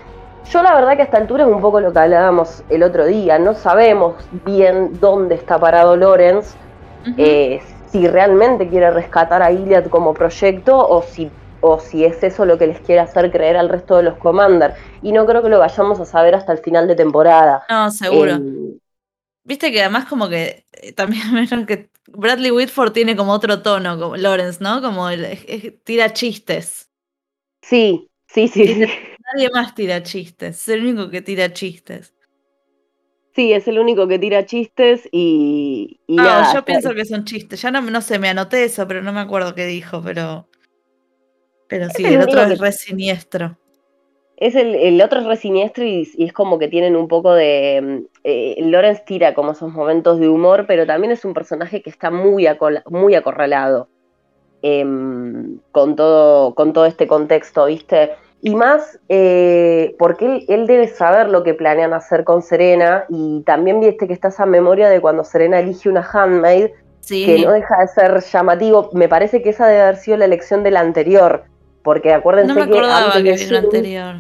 Yo 0.48 0.62
la 0.62 0.74
verdad 0.74 0.96
que 0.96 1.02
a 1.02 1.04
esta 1.04 1.18
altura 1.18 1.44
es 1.44 1.50
un 1.50 1.60
poco 1.60 1.80
lo 1.80 1.92
que 1.92 1.98
hablábamos 1.98 2.62
el 2.68 2.82
otro 2.82 3.06
día, 3.06 3.38
no 3.38 3.54
sabemos 3.54 4.14
bien 4.44 4.98
dónde 5.00 5.34
está 5.34 5.58
parado 5.58 5.96
Lorenz, 5.96 6.54
eh, 7.16 7.60
si 7.90 8.06
realmente 8.06 8.68
quiere 8.68 8.90
rescatar 8.90 9.42
a 9.42 9.52
Iliad 9.52 9.86
como 9.86 10.12
proyecto 10.12 10.76
o 10.76 11.02
si 11.02 11.30
o 11.62 11.78
si 11.78 12.04
es 12.04 12.22
eso 12.22 12.44
lo 12.44 12.58
que 12.58 12.66
les 12.66 12.80
quiere 12.80 13.00
hacer 13.00 13.30
creer 13.30 13.56
al 13.56 13.68
resto 13.68 13.96
de 13.98 14.04
los 14.04 14.16
Commander. 14.16 14.74
Y 15.02 15.12
no 15.12 15.26
creo 15.26 15.42
que 15.42 15.50
lo 15.50 15.58
vayamos 15.58 16.00
a 16.00 16.06
saber 16.06 16.34
hasta 16.34 16.52
el 16.52 16.58
final 16.58 16.88
de 16.88 16.96
temporada. 16.96 17.64
No, 17.68 17.90
seguro. 17.90 18.32
Em, 18.32 18.78
Viste 19.44 19.72
que 19.72 19.80
además 19.80 20.04
como 20.06 20.28
que 20.28 20.64
eh, 20.72 20.92
también 20.92 21.22
que 21.66 21.90
Bradley 22.06 22.50
Whitford 22.50 22.92
tiene 22.92 23.16
como 23.16 23.32
otro 23.32 23.62
tono, 23.62 23.98
como 23.98 24.16
Lawrence, 24.16 24.62
¿no? 24.62 24.80
Como 24.82 25.08
tira 25.84 26.12
chistes. 26.12 26.88
Sí, 27.62 28.08
sí, 28.26 28.48
sí, 28.48 28.86
Nadie 29.32 29.50
más 29.50 29.74
tira 29.74 30.02
chistes, 30.02 30.56
es 30.62 30.68
el 30.68 30.82
único 30.82 31.10
que 31.10 31.22
tira 31.22 31.52
chistes. 31.52 32.14
Sí, 33.34 33.52
es 33.52 33.68
el 33.68 33.78
único 33.78 34.08
que 34.08 34.18
tira 34.18 34.44
chistes 34.44 35.08
y. 35.12 36.00
y 36.06 36.16
ah, 36.18 36.50
yo 36.52 36.64
pienso 36.64 36.92
que 36.94 37.04
son 37.04 37.24
chistes. 37.24 37.62
Ya 37.62 37.70
no, 37.70 37.80
no 37.80 38.00
sé, 38.00 38.18
me 38.18 38.28
anoté 38.28 38.64
eso, 38.64 38.86
pero 38.88 39.02
no 39.02 39.12
me 39.12 39.20
acuerdo 39.20 39.54
qué 39.54 39.66
dijo, 39.66 40.02
pero. 40.02 40.48
Pero 41.68 41.88
sí, 41.90 42.04
el, 42.04 42.20
otro 42.20 42.42
es 42.42 42.58
re 42.58 42.72
siniestro. 42.72 43.56
Es 44.36 44.56
el, 44.56 44.74
el 44.74 45.00
otro 45.00 45.20
es 45.20 45.26
re 45.26 45.36
siniestro 45.36 45.84
y, 45.84 46.10
es 46.18 46.32
como 46.32 46.58
que 46.58 46.66
tienen 46.66 46.96
un 46.96 47.06
poco 47.06 47.32
de. 47.34 47.80
Mm, 47.80 48.06
eh, 48.24 48.56
Lawrence 48.64 49.04
tira 49.06 49.32
como 49.32 49.52
esos 49.52 49.72
momentos 49.72 50.18
de 50.18 50.28
humor, 50.28 50.64
pero 50.66 50.84
también 50.84 51.12
es 51.12 51.24
un 51.24 51.32
personaje 51.32 51.82
que 51.82 51.90
está 51.90 52.10
muy, 52.10 52.48
muy 52.86 53.14
acorralado 53.14 53.88
em, 54.62 55.60
con, 55.70 55.94
todo, 55.94 56.56
con 56.56 56.72
todo 56.72 56.86
este 56.86 57.06
contexto, 57.06 57.66
¿viste? 57.66 58.10
Y 58.42 58.54
más 58.54 58.98
eh, 59.08 59.94
porque 59.98 60.46
él, 60.48 60.66
debe 60.66 60.88
saber 60.88 61.28
lo 61.28 61.42
que 61.42 61.52
planean 61.52 61.92
hacer 61.92 62.24
con 62.24 62.42
Serena 62.42 63.04
y 63.08 63.42
también 63.42 63.80
viste 63.80 64.06
que 64.06 64.14
está 64.14 64.28
esa 64.28 64.46
memoria 64.46 64.88
de 64.88 65.00
cuando 65.00 65.24
Serena 65.24 65.58
elige 65.60 65.90
una 65.90 66.02
handmaid, 66.02 66.68
que 67.06 67.42
no 67.44 67.52
deja 67.52 67.80
de 67.80 67.88
ser 67.88 68.20
llamativo. 68.20 68.90
Me 68.92 69.08
parece 69.08 69.42
que 69.42 69.50
esa 69.50 69.66
debe 69.66 69.82
haber 69.82 69.96
sido 69.96 70.16
la 70.16 70.24
elección 70.24 70.62
de 70.62 70.70
la 70.70 70.80
anterior, 70.80 71.44
porque 71.82 72.14
acuérdense 72.14 72.54
que 72.54 72.78
antes 72.78 73.24
de 73.24 73.46
Jun, 73.46 73.56
anterior. 73.56 74.14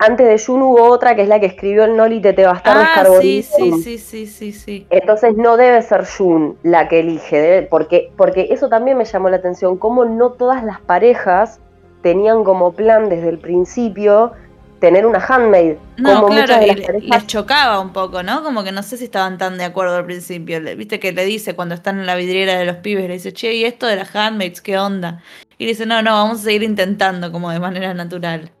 Antes 0.00 0.26
de 0.26 0.38
Jun 0.44 0.62
hubo 0.62 0.82
otra 0.84 1.14
que 1.14 1.22
es 1.22 1.28
la 1.28 1.38
que 1.38 1.46
escribió 1.46 1.84
el 1.84 1.96
Noli 1.96 2.20
Te 2.20 2.32
Bastardes 2.32 2.86
ah, 2.96 3.04
sí, 3.20 3.42
sí, 3.42 3.72
sí, 3.82 3.98
sí, 3.98 4.26
sí, 4.26 4.52
sí. 4.52 4.86
Entonces 4.90 5.36
no 5.36 5.56
debe 5.56 5.80
ser 5.82 6.04
Jun 6.06 6.56
la 6.64 6.88
que 6.88 7.00
elige, 7.00 7.68
porque, 7.70 8.10
porque 8.16 8.48
eso 8.50 8.68
también 8.68 8.96
me 8.96 9.04
llamó 9.04 9.28
la 9.28 9.36
atención, 9.36 9.76
cómo 9.76 10.04
no 10.04 10.32
todas 10.32 10.64
las 10.64 10.80
parejas 10.80 11.60
tenían 12.08 12.42
como 12.42 12.72
plan 12.72 13.10
desde 13.10 13.28
el 13.28 13.38
principio 13.38 14.32
tener 14.80 15.04
una 15.04 15.18
handmaid. 15.18 15.74
No, 15.98 16.24
claro, 16.24 16.54
les 17.02 17.26
chocaba 17.26 17.80
un 17.80 17.92
poco, 17.92 18.22
¿no? 18.22 18.42
Como 18.42 18.64
que 18.64 18.72
no 18.72 18.82
sé 18.82 18.96
si 18.96 19.04
estaban 19.04 19.36
tan 19.36 19.58
de 19.58 19.64
acuerdo 19.64 19.96
al 19.96 20.06
principio. 20.06 20.58
Viste 20.74 20.98
que 20.98 21.12
le 21.12 21.26
dice 21.26 21.54
cuando 21.54 21.74
están 21.74 21.98
en 21.98 22.06
la 22.06 22.14
vidriera 22.14 22.54
de 22.58 22.64
los 22.64 22.76
pibes, 22.76 23.08
le 23.08 23.14
dice, 23.14 23.34
che, 23.34 23.52
¿y 23.52 23.64
esto 23.64 23.86
de 23.86 23.96
las 23.96 24.16
handmaids 24.16 24.62
qué 24.62 24.78
onda? 24.78 25.20
Y 25.58 25.66
dice, 25.66 25.84
no, 25.84 26.00
no, 26.00 26.12
vamos 26.12 26.40
a 26.40 26.44
seguir 26.44 26.62
intentando 26.62 27.30
como 27.30 27.50
de 27.50 27.60
manera 27.60 27.92
natural. 27.92 28.52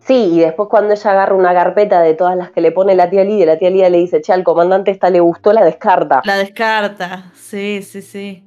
Sí, 0.00 0.30
y 0.32 0.40
después 0.40 0.68
cuando 0.68 0.94
ella 0.94 1.10
agarra 1.12 1.34
una 1.36 1.54
carpeta 1.54 2.00
de 2.00 2.14
todas 2.14 2.36
las 2.36 2.50
que 2.50 2.60
le 2.60 2.72
pone 2.72 2.96
la 2.96 3.08
tía 3.08 3.22
Lidia, 3.22 3.46
la 3.46 3.56
tía 3.56 3.70
Lidia 3.70 3.88
le 3.88 3.98
dice, 3.98 4.20
che, 4.20 4.32
al 4.32 4.42
comandante 4.42 4.90
esta 4.90 5.10
le 5.10 5.20
gustó, 5.20 5.52
la 5.52 5.64
descarta. 5.64 6.22
La 6.24 6.36
descarta, 6.36 7.30
sí, 7.34 7.82
sí, 7.82 8.02
sí. 8.02 8.43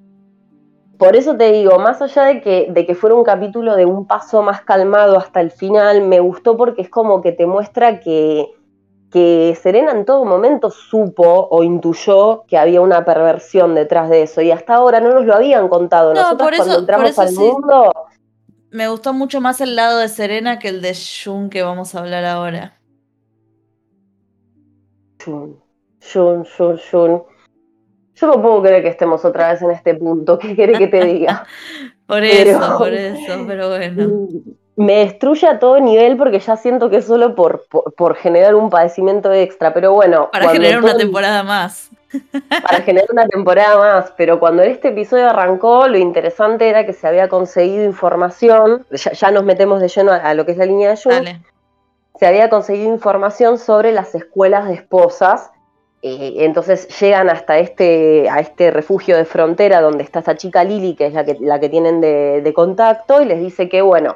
Por 0.97 1.15
eso 1.15 1.37
te 1.37 1.51
digo, 1.51 1.77
más 1.79 2.01
allá 2.01 2.23
de 2.23 2.41
que, 2.41 2.67
de 2.71 2.85
que 2.85 2.95
fuera 2.95 3.15
un 3.15 3.23
capítulo 3.23 3.75
de 3.75 3.85
un 3.85 4.07
paso 4.07 4.41
más 4.41 4.61
calmado 4.61 5.17
hasta 5.17 5.41
el 5.41 5.51
final, 5.51 6.01
me 6.01 6.19
gustó 6.19 6.57
porque 6.57 6.81
es 6.81 6.89
como 6.89 7.21
que 7.21 7.31
te 7.31 7.45
muestra 7.45 7.99
que, 7.99 8.47
que 9.11 9.57
Serena 9.61 9.91
en 9.91 10.05
todo 10.05 10.25
momento 10.25 10.71
supo 10.71 11.47
o 11.51 11.63
intuyó 11.63 12.45
que 12.47 12.57
había 12.57 12.81
una 12.81 13.05
perversión 13.05 13.75
detrás 13.75 14.09
de 14.09 14.23
eso 14.23 14.41
y 14.41 14.49
hasta 14.49 14.73
ahora 14.73 14.99
no 14.99 15.11
nos 15.11 15.25
lo 15.25 15.35
habían 15.35 15.69
contado. 15.69 16.13
No, 16.13 16.21
Nosotros 16.21 16.47
por 16.47 16.53
eso, 16.55 16.63
cuando 16.63 16.79
entramos 16.79 17.19
al 17.19 17.33
mundo... 17.33 17.93
Me 18.71 18.89
gustó 18.89 19.13
mucho 19.13 19.39
más 19.39 19.61
el 19.61 19.75
lado 19.75 19.99
de 19.99 20.09
Serena 20.09 20.59
que 20.59 20.69
el 20.69 20.81
de 20.81 20.95
Jun 20.95 21.49
que 21.49 21.61
vamos 21.61 21.93
a 21.93 21.99
hablar 21.99 22.25
ahora. 22.25 22.79
Jun, 25.23 25.61
Jun, 26.01 26.45
Jun, 26.57 26.79
Jun. 26.91 27.23
Yo 28.19 28.27
no 28.27 28.41
puedo 28.41 28.63
creer 28.63 28.81
que 28.81 28.89
estemos 28.89 29.23
otra 29.25 29.51
vez 29.51 29.61
en 29.61 29.71
este 29.71 29.93
punto. 29.93 30.39
¿Qué 30.39 30.55
quiere 30.55 30.73
que 30.73 30.87
te 30.87 31.05
diga? 31.05 31.45
por 32.07 32.23
eso, 32.23 32.77
por 32.77 32.93
eso, 32.93 33.45
pero 33.45 33.69
bueno. 33.69 34.27
Me 34.75 34.99
destruye 35.05 35.47
a 35.47 35.59
todo 35.59 35.79
nivel 35.79 36.17
porque 36.17 36.39
ya 36.39 36.55
siento 36.55 36.89
que 36.89 36.97
es 36.97 37.05
solo 37.05 37.35
por, 37.35 37.65
por, 37.67 38.15
generar 38.15 38.55
un 38.55 38.69
padecimiento 38.69 39.31
extra. 39.33 39.73
Pero 39.73 39.93
bueno. 39.93 40.29
Para 40.31 40.49
generar 40.49 40.83
una 40.83 40.97
temporada 40.97 41.43
más. 41.43 41.89
Para 42.49 42.81
generar 42.81 43.07
una 43.11 43.27
temporada 43.27 43.77
más. 43.77 44.13
Pero 44.17 44.39
cuando 44.39 44.63
este 44.63 44.89
episodio 44.89 45.29
arrancó, 45.29 45.87
lo 45.87 45.97
interesante 45.97 46.69
era 46.69 46.85
que 46.85 46.93
se 46.93 47.07
había 47.07 47.27
conseguido 47.27 47.83
información. 47.83 48.85
Ya, 48.91 49.31
nos 49.31 49.43
metemos 49.43 49.79
de 49.79 49.89
lleno 49.89 50.11
a, 50.11 50.33
lo 50.33 50.45
que 50.45 50.53
es 50.53 50.57
la 50.57 50.65
línea 50.65 50.89
de 50.91 50.97
Jun. 50.97 51.43
Se 52.19 52.25
había 52.25 52.49
conseguido 52.49 52.91
información 52.91 53.59
sobre 53.59 53.91
las 53.91 54.15
escuelas 54.15 54.67
de 54.67 54.73
esposas 54.73 55.51
eh, 56.03 56.45
entonces 56.45 56.87
llegan 56.99 57.29
hasta 57.29 57.57
este, 57.57 58.29
a 58.29 58.39
este 58.39 58.69
refugio 58.69 59.17
de 59.17 59.25
frontera 59.25 59.81
donde 59.81 60.03
está 60.03 60.19
esta 60.19 60.37
chica 60.37 60.63
Lili, 60.63 60.95
que 60.95 61.07
es 61.07 61.13
la 61.13 61.25
que, 61.25 61.37
la 61.39 61.59
que 61.59 61.69
tienen 61.69 62.01
de, 62.01 62.53
contacto, 62.55 63.21
y 63.21 63.25
les 63.25 63.39
dice 63.39 63.67
que, 63.67 63.81
bueno, 63.81 64.15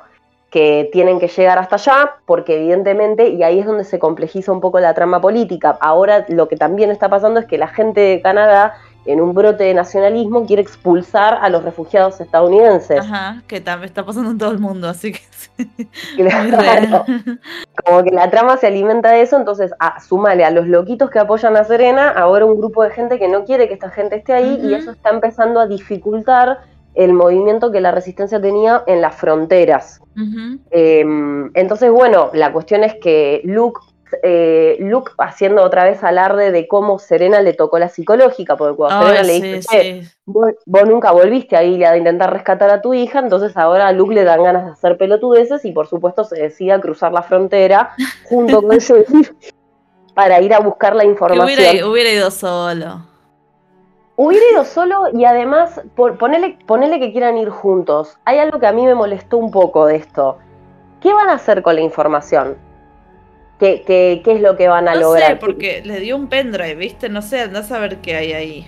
que 0.51 0.89
tienen 0.91 1.19
que 1.19 1.27
llegar 1.27 1.57
hasta 1.57 1.77
allá, 1.77 2.17
porque 2.25 2.57
evidentemente, 2.57 3.29
y 3.29 3.41
ahí 3.41 3.59
es 3.59 3.65
donde 3.65 3.83
se 3.83 3.97
complejiza 3.97 4.51
un 4.51 4.61
poco 4.61 4.79
la 4.79 4.93
trama 4.93 5.21
política. 5.21 5.77
Ahora 5.81 6.25
lo 6.29 6.47
que 6.47 6.57
también 6.57 6.91
está 6.91 7.09
pasando 7.09 7.39
es 7.39 7.47
que 7.47 7.57
la 7.57 7.67
gente 7.67 8.01
de 8.01 8.21
Canadá 8.21 8.75
en 9.05 9.19
un 9.21 9.33
brote 9.33 9.63
de 9.63 9.73
nacionalismo, 9.73 10.45
quiere 10.45 10.61
expulsar 10.61 11.39
a 11.41 11.49
los 11.49 11.63
refugiados 11.63 12.21
estadounidenses. 12.21 12.99
Ajá, 12.99 13.41
que 13.47 13.59
también 13.59 13.87
está 13.89 14.05
pasando 14.05 14.31
en 14.31 14.37
todo 14.37 14.51
el 14.51 14.59
mundo, 14.59 14.87
así 14.87 15.13
que... 15.13 15.21
como 17.85 18.03
que 18.03 18.11
la 18.11 18.29
trama 18.29 18.57
se 18.57 18.67
alimenta 18.67 19.11
de 19.11 19.21
eso, 19.21 19.37
entonces 19.37 19.71
a, 19.79 19.99
súmale 20.01 20.43
a 20.43 20.51
los 20.51 20.67
loquitos 20.67 21.09
que 21.09 21.19
apoyan 21.19 21.57
a 21.57 21.63
Serena, 21.63 22.09
ahora 22.09 22.45
un 22.45 22.57
grupo 22.57 22.83
de 22.83 22.91
gente 22.91 23.19
que 23.19 23.27
no 23.27 23.45
quiere 23.45 23.67
que 23.67 23.73
esta 23.73 23.89
gente 23.89 24.15
esté 24.17 24.33
ahí, 24.33 24.59
y 24.63 24.73
eso 24.73 24.91
está 24.91 25.09
empezando 25.09 25.59
a 25.59 25.67
dificultar 25.67 26.59
el 26.93 27.13
movimiento 27.13 27.71
que 27.71 27.81
la 27.81 27.91
resistencia 27.91 28.41
tenía 28.41 28.83
en 28.85 29.01
las 29.01 29.15
fronteras. 29.15 30.01
Em, 30.71 31.49
entonces, 31.53 31.89
bueno, 31.89 32.29
la 32.33 32.51
cuestión 32.51 32.83
es 32.83 32.95
que 32.95 33.41
Luke 33.45 33.79
eh, 34.23 34.77
Luke 34.79 35.11
haciendo 35.17 35.63
otra 35.63 35.83
vez 35.83 36.03
alarde 36.03 36.51
de 36.51 36.67
cómo 36.67 36.99
Serena 36.99 37.41
le 37.41 37.53
tocó 37.53 37.79
la 37.79 37.89
psicológica, 37.89 38.57
porque 38.57 38.75
cuando 38.75 39.05
Serena 39.05 39.23
le 39.23 39.41
dice, 39.41 40.01
vos, 40.25 40.53
nunca 40.87 41.11
volviste 41.11 41.55
a 41.55 41.63
ir 41.63 41.85
a 41.85 41.97
intentar 41.97 42.31
rescatar 42.31 42.69
a 42.69 42.81
tu 42.81 42.93
hija, 42.93 43.19
entonces 43.19 43.55
ahora 43.57 43.87
a 43.87 43.91
Luke 43.91 44.13
le 44.13 44.23
dan 44.23 44.43
ganas 44.43 44.65
de 44.65 44.71
hacer 44.71 44.97
pelotudeces 44.97 45.65
y 45.65 45.71
por 45.71 45.87
supuesto 45.87 46.23
se 46.23 46.41
decide 46.41 46.73
a 46.73 46.81
cruzar 46.81 47.11
la 47.11 47.23
frontera 47.23 47.95
junto 48.29 48.61
con 48.61 48.73
ellos 48.73 49.05
para 50.13 50.41
ir 50.41 50.53
a 50.53 50.59
buscar 50.59 50.95
la 50.95 51.05
información. 51.05 51.45
Hubiera, 51.89 52.11
ido 52.11 52.31
solo. 52.31 53.05
Hubiera 54.15 54.45
ido 54.53 54.65
solo 54.65 55.03
y 55.13 55.25
además, 55.25 55.81
ponele, 55.95 56.57
ponele 56.67 56.99
que 56.99 57.11
quieran 57.11 57.37
ir 57.37 57.49
juntos. 57.49 58.17
Hay 58.25 58.37
algo 58.37 58.59
que 58.59 58.67
a 58.67 58.71
mí 58.71 58.85
me 58.85 58.93
molestó 58.93 59.37
un 59.37 59.51
poco 59.51 59.85
de 59.85 59.95
esto. 59.95 60.37
¿Qué 60.99 61.11
van 61.11 61.29
a 61.29 61.33
hacer 61.33 61.63
con 61.63 61.75
la 61.75 61.81
información? 61.81 62.70
¿Qué, 63.61 64.23
es 64.25 64.41
lo 64.41 64.57
que 64.57 64.67
van 64.67 64.87
a 64.87 64.95
lograr? 64.95 65.21
No 65.21 65.35
sé, 65.35 65.35
porque 65.35 65.81
le 65.85 65.99
dio 65.99 66.15
un 66.15 66.27
pendrive, 66.27 66.73
¿viste? 66.73 67.09
No 67.09 67.21
sé, 67.21 67.41
andás 67.41 67.71
a 67.71 67.77
ver 67.77 67.97
qué 67.97 68.15
hay 68.15 68.33
ahí. 68.33 68.67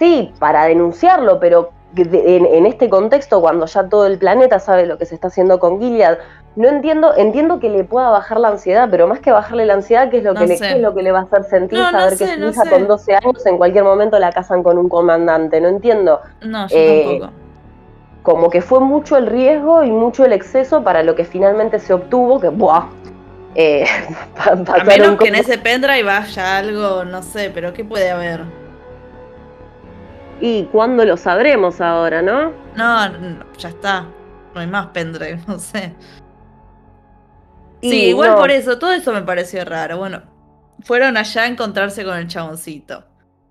Sí, 0.00 0.32
para 0.40 0.64
denunciarlo, 0.64 1.38
pero 1.38 1.70
en, 1.96 2.66
este 2.66 2.90
contexto, 2.90 3.40
cuando 3.40 3.66
ya 3.66 3.88
todo 3.88 4.06
el 4.06 4.18
planeta 4.18 4.58
sabe 4.58 4.86
lo 4.86 4.98
que 4.98 5.06
se 5.06 5.14
está 5.14 5.28
haciendo 5.28 5.60
con 5.60 5.80
Gilead, 5.80 6.18
no 6.56 6.68
entiendo, 6.68 7.14
entiendo 7.16 7.60
que 7.60 7.70
le 7.70 7.84
pueda 7.84 8.10
bajar 8.10 8.40
la 8.40 8.48
ansiedad, 8.48 8.88
pero 8.90 9.06
más 9.06 9.20
que 9.20 9.30
bajarle 9.30 9.64
la 9.64 9.74
ansiedad, 9.74 10.10
¿qué 10.10 10.18
es 10.18 10.24
lo, 10.24 10.34
que, 10.34 10.46
le, 10.46 10.54
es 10.54 10.80
lo 10.80 10.92
que 10.92 11.02
le 11.04 11.12
va 11.12 11.20
a 11.20 11.22
hacer 11.22 11.44
sentir 11.44 11.78
saber 11.78 12.18
que 12.18 12.26
su 12.26 12.48
hija 12.48 12.68
con 12.68 12.88
12 12.88 13.14
años 13.14 13.46
en 13.46 13.56
cualquier 13.58 13.84
momento 13.84 14.18
la 14.18 14.32
casan 14.32 14.64
con 14.64 14.76
un 14.76 14.88
comandante? 14.88 15.60
No 15.60 15.68
entiendo. 15.68 16.20
No, 16.42 16.66
yo 16.66 16.76
eh, 16.76 17.18
tampoco. 17.20 17.32
Como 18.24 18.50
que 18.50 18.60
fue 18.60 18.80
mucho 18.80 19.16
el 19.16 19.26
riesgo 19.28 19.84
y 19.84 19.92
mucho 19.92 20.24
el 20.24 20.32
exceso 20.32 20.82
para 20.82 21.04
lo 21.04 21.14
que 21.14 21.24
finalmente 21.24 21.78
se 21.78 21.92
obtuvo, 21.94 22.40
que 22.40 22.48
¡buah! 22.48 22.86
Eh, 23.54 23.84
a 24.36 24.84
menos 24.84 25.18
que 25.18 25.28
en 25.28 25.36
ese 25.36 25.58
pendrive 25.58 26.02
vaya 26.02 26.58
algo, 26.58 27.04
no 27.04 27.22
sé, 27.22 27.50
pero 27.50 27.72
¿qué 27.72 27.84
puede 27.84 28.10
haber? 28.10 28.44
¿Y 30.40 30.64
cuándo 30.64 31.04
lo 31.04 31.16
sabremos 31.16 31.80
ahora, 31.80 32.20
no? 32.20 32.52
No, 32.76 33.44
ya 33.56 33.68
está. 33.68 34.06
No 34.54 34.60
hay 34.60 34.66
más 34.66 34.88
pendrive, 34.88 35.40
no 35.46 35.58
sé. 35.58 35.94
sí, 37.80 38.06
igual 38.06 38.34
por 38.34 38.50
eso, 38.50 38.78
todo 38.78 38.92
eso 38.92 39.12
me 39.12 39.22
pareció 39.22 39.64
raro. 39.64 39.98
Bueno, 39.98 40.22
fueron 40.82 41.16
allá 41.16 41.42
a 41.42 41.46
encontrarse 41.46 42.04
con 42.04 42.16
el 42.16 42.26
chaboncito. 42.26 43.04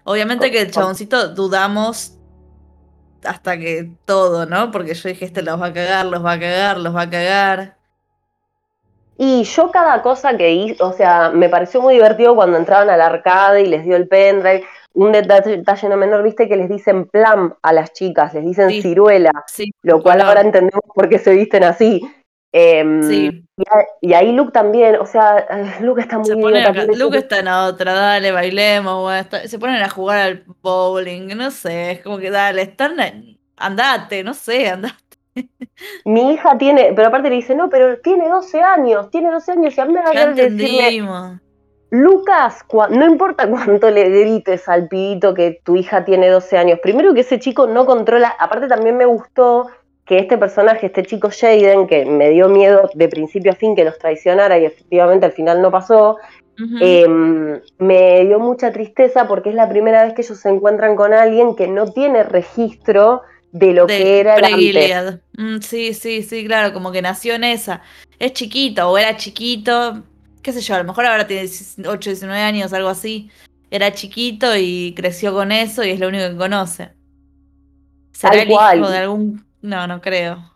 Obviamente 0.03 0.51
que 0.51 0.61
el 0.61 0.71
chaboncito 0.71 1.29
dudamos 1.29 2.17
hasta 3.23 3.57
que 3.57 3.91
todo, 4.05 4.45
¿no? 4.45 4.71
Porque 4.71 4.93
yo 4.93 5.09
dije, 5.09 5.25
este 5.25 5.41
los 5.41 5.61
va 5.61 5.67
a 5.67 5.73
cagar, 5.73 6.05
los 6.05 6.23
va 6.23 6.33
a 6.33 6.39
cagar, 6.39 6.77
los 6.77 6.93
va 6.93 7.01
a 7.03 7.09
cagar. 7.09 7.77
Y 9.17 9.43
yo 9.43 9.71
cada 9.71 10.01
cosa 10.01 10.35
que 10.37 10.51
hice, 10.51 10.83
o 10.83 10.91
sea, 10.91 11.29
me 11.29 11.49
pareció 11.49 11.81
muy 11.81 11.95
divertido 11.95 12.35
cuando 12.35 12.57
entraban 12.57 12.89
al 12.89 13.01
arcade 13.01 13.61
y 13.61 13.67
les 13.67 13.83
dio 13.83 13.95
el 13.95 14.07
pendrive. 14.07 14.65
un 14.93 15.11
detalle, 15.11 15.89
no 15.89 15.97
menor, 15.97 16.23
viste 16.23 16.47
que 16.47 16.55
les 16.55 16.69
dicen 16.69 17.05
plan 17.07 17.53
a 17.61 17.73
las 17.73 17.93
chicas, 17.93 18.33
les 18.33 18.45
dicen 18.45 18.69
ciruela, 18.69 19.31
lo 19.83 20.01
cual 20.01 20.21
ahora 20.21 20.41
entendemos 20.41 20.83
por 20.93 21.09
qué 21.09 21.19
se 21.19 21.33
visten 21.33 21.63
así. 21.63 22.01
Em, 22.55 23.01
sí. 23.01 23.43
Y, 24.01 24.13
ahí 24.13 24.31
Luke 24.31 24.51
también, 24.51 24.95
o 24.97 25.05
sea, 25.07 25.47
Luke 25.81 26.01
está 26.01 26.19
muy 26.19 26.35
bien. 26.51 26.97
Luke 26.97 27.17
está 27.17 27.39
en 27.39 27.47
otra, 27.47 27.93
dale, 27.93 28.31
bailemos, 28.31 29.11
se 29.45 29.59
ponen 29.59 29.81
a 29.81 29.89
jugar 29.89 30.19
al 30.19 30.43
bowling, 30.61 31.35
no 31.35 31.49
sé, 31.49 31.91
es 31.91 32.01
como 32.01 32.19
que 32.19 32.29
dale, 32.29 32.61
están, 32.61 32.95
andate, 33.57 34.23
no 34.23 34.33
sé, 34.33 34.69
andate. 34.69 35.12
Mi 36.05 36.33
hija 36.33 36.57
tiene, 36.57 36.93
pero 36.95 37.07
aparte 37.07 37.29
le 37.29 37.35
dice, 37.35 37.55
no, 37.55 37.69
pero 37.69 37.99
tiene 37.99 38.29
12 38.29 38.61
años, 38.61 39.09
tiene 39.09 39.31
12 39.31 39.51
años, 39.53 39.77
y 39.77 39.81
a 39.81 39.85
mí 39.85 39.93
me 39.93 40.01
va 40.01 40.09
a 40.09 40.27
decirle, 40.27 41.03
Lucas, 41.89 42.65
no 42.89 43.05
importa 43.05 43.47
cuánto 43.47 43.91
le 43.91 44.09
grites 44.09 44.67
al 44.67 44.87
pibito 44.87 45.33
que 45.33 45.59
tu 45.63 45.75
hija 45.75 46.03
tiene 46.05 46.27
12 46.27 46.57
años, 46.57 46.79
primero 46.81 47.13
que 47.13 47.21
ese 47.21 47.39
chico 47.39 47.67
no 47.67 47.85
controla, 47.85 48.33
aparte 48.39 48.67
también 48.67 48.97
me 48.97 49.05
gustó 49.05 49.67
que 50.05 50.19
este 50.19 50.37
personaje, 50.37 50.87
este 50.87 51.03
chico 51.03 51.29
Jaden, 51.29 51.87
que 51.87 52.05
me 52.05 52.29
dio 52.29 52.49
miedo 52.49 52.89
de 52.93 53.07
principio 53.07 53.51
a 53.51 53.55
fin 53.55 53.75
que 53.75 53.85
los 53.85 53.97
traicionara 53.97 54.57
y 54.57 54.65
efectivamente 54.65 55.25
al 55.25 55.31
final 55.31 55.61
no 55.61 55.71
pasó, 55.71 56.17
em, 56.81 57.61
me 57.77 58.25
dio 58.25 58.39
mucha 58.39 58.71
tristeza 58.71 59.27
porque 59.27 59.49
es 59.49 59.55
la 59.55 59.69
primera 59.69 60.03
vez 60.03 60.13
que 60.13 60.21
ellos 60.23 60.39
se 60.39 60.49
encuentran 60.49 60.95
con 60.95 61.13
alguien 61.13 61.55
que 61.55 61.67
no 61.67 61.91
tiene 61.91 62.23
registro 62.23 63.21
de 63.53 63.73
lo 63.73 63.87
que 63.87 64.19
era 64.19 64.35
el 64.37 65.21
mm, 65.37 65.61
sí, 65.61 65.93
sí, 65.93 66.23
sí, 66.23 66.45
claro, 66.45 66.73
como 66.73 66.91
que 66.91 67.01
nació 67.01 67.35
en 67.35 67.45
esa. 67.45 67.81
Es 68.19 68.33
chiquito 68.33 68.89
o 68.89 68.97
era 68.97 69.15
chiquito, 69.15 70.03
qué 70.41 70.51
sé 70.51 70.59
yo, 70.59 70.75
a 70.75 70.79
lo 70.79 70.83
mejor 70.83 71.05
ahora 71.05 71.27
tiene 71.27 71.47
8, 71.87 72.09
19 72.09 72.41
años, 72.41 72.73
algo 72.73 72.89
así. 72.89 73.29
Era 73.69 73.93
chiquito 73.93 74.57
y 74.57 74.93
creció 74.95 75.33
con 75.33 75.51
eso 75.51 75.83
y 75.83 75.91
es 75.91 75.99
lo 75.99 76.07
único 76.07 76.27
que 76.29 76.35
conoce. 76.35 76.89
¿Será 78.11 78.41
el 78.41 78.49
hijo 78.49 78.89
de 78.89 78.97
algún 78.97 79.45
no, 79.63 79.87
no 79.87 80.01
creo. 80.01 80.52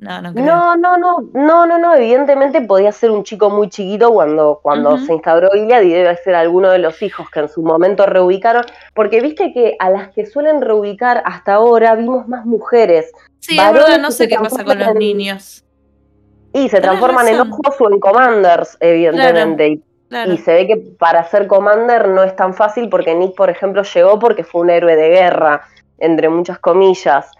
No, 0.00 0.22
no 0.22 0.32
creo. 0.32 0.46
No, 0.46 0.76
no, 0.76 0.96
no, 0.96 1.20
no, 1.34 1.66
no, 1.66 1.78
no. 1.78 1.94
Evidentemente 1.94 2.62
podía 2.62 2.90
ser 2.90 3.10
un 3.10 3.22
chico 3.22 3.50
muy 3.50 3.68
chiquito 3.68 4.10
cuando, 4.10 4.58
cuando 4.62 4.96
se 4.96 5.12
instauró 5.12 5.54
Iliad 5.54 5.82
y 5.82 5.90
debe 5.90 6.16
ser 6.16 6.34
alguno 6.36 6.70
de 6.70 6.78
los 6.78 7.02
hijos 7.02 7.28
que 7.30 7.40
en 7.40 7.50
su 7.50 7.62
momento 7.62 8.06
reubicaron. 8.06 8.64
Porque 8.94 9.20
viste 9.20 9.52
que 9.52 9.76
a 9.78 9.90
las 9.90 10.08
que 10.08 10.24
suelen 10.24 10.62
reubicar 10.62 11.22
hasta 11.26 11.54
ahora 11.54 11.94
vimos 11.96 12.26
más 12.28 12.46
mujeres. 12.46 13.12
Sí, 13.40 13.58
es 13.58 13.72
verdad, 13.72 13.98
no 14.00 14.10
sé 14.10 14.26
qué 14.26 14.36
pasa 14.36 14.64
con 14.64 14.78
los 14.78 14.94
niños. 14.94 15.64
Y 16.54 16.70
se 16.70 16.80
transforman 16.80 17.28
en 17.28 17.40
ojos 17.40 17.78
o 17.78 17.92
en 17.92 18.00
commanders, 18.00 18.78
evidentemente. 18.80 19.82
Y 20.26 20.38
se 20.38 20.54
ve 20.54 20.66
que 20.66 20.76
para 20.98 21.24
ser 21.28 21.46
commander 21.46 22.08
no 22.08 22.22
es 22.22 22.34
tan 22.34 22.54
fácil 22.54 22.88
porque 22.88 23.14
Nick, 23.14 23.36
por 23.36 23.50
ejemplo, 23.50 23.82
llegó 23.82 24.18
porque 24.18 24.44
fue 24.44 24.62
un 24.62 24.70
héroe 24.70 24.96
de 24.96 25.10
guerra, 25.10 25.62
entre 25.98 26.30
muchas 26.30 26.58
comillas. 26.58 27.30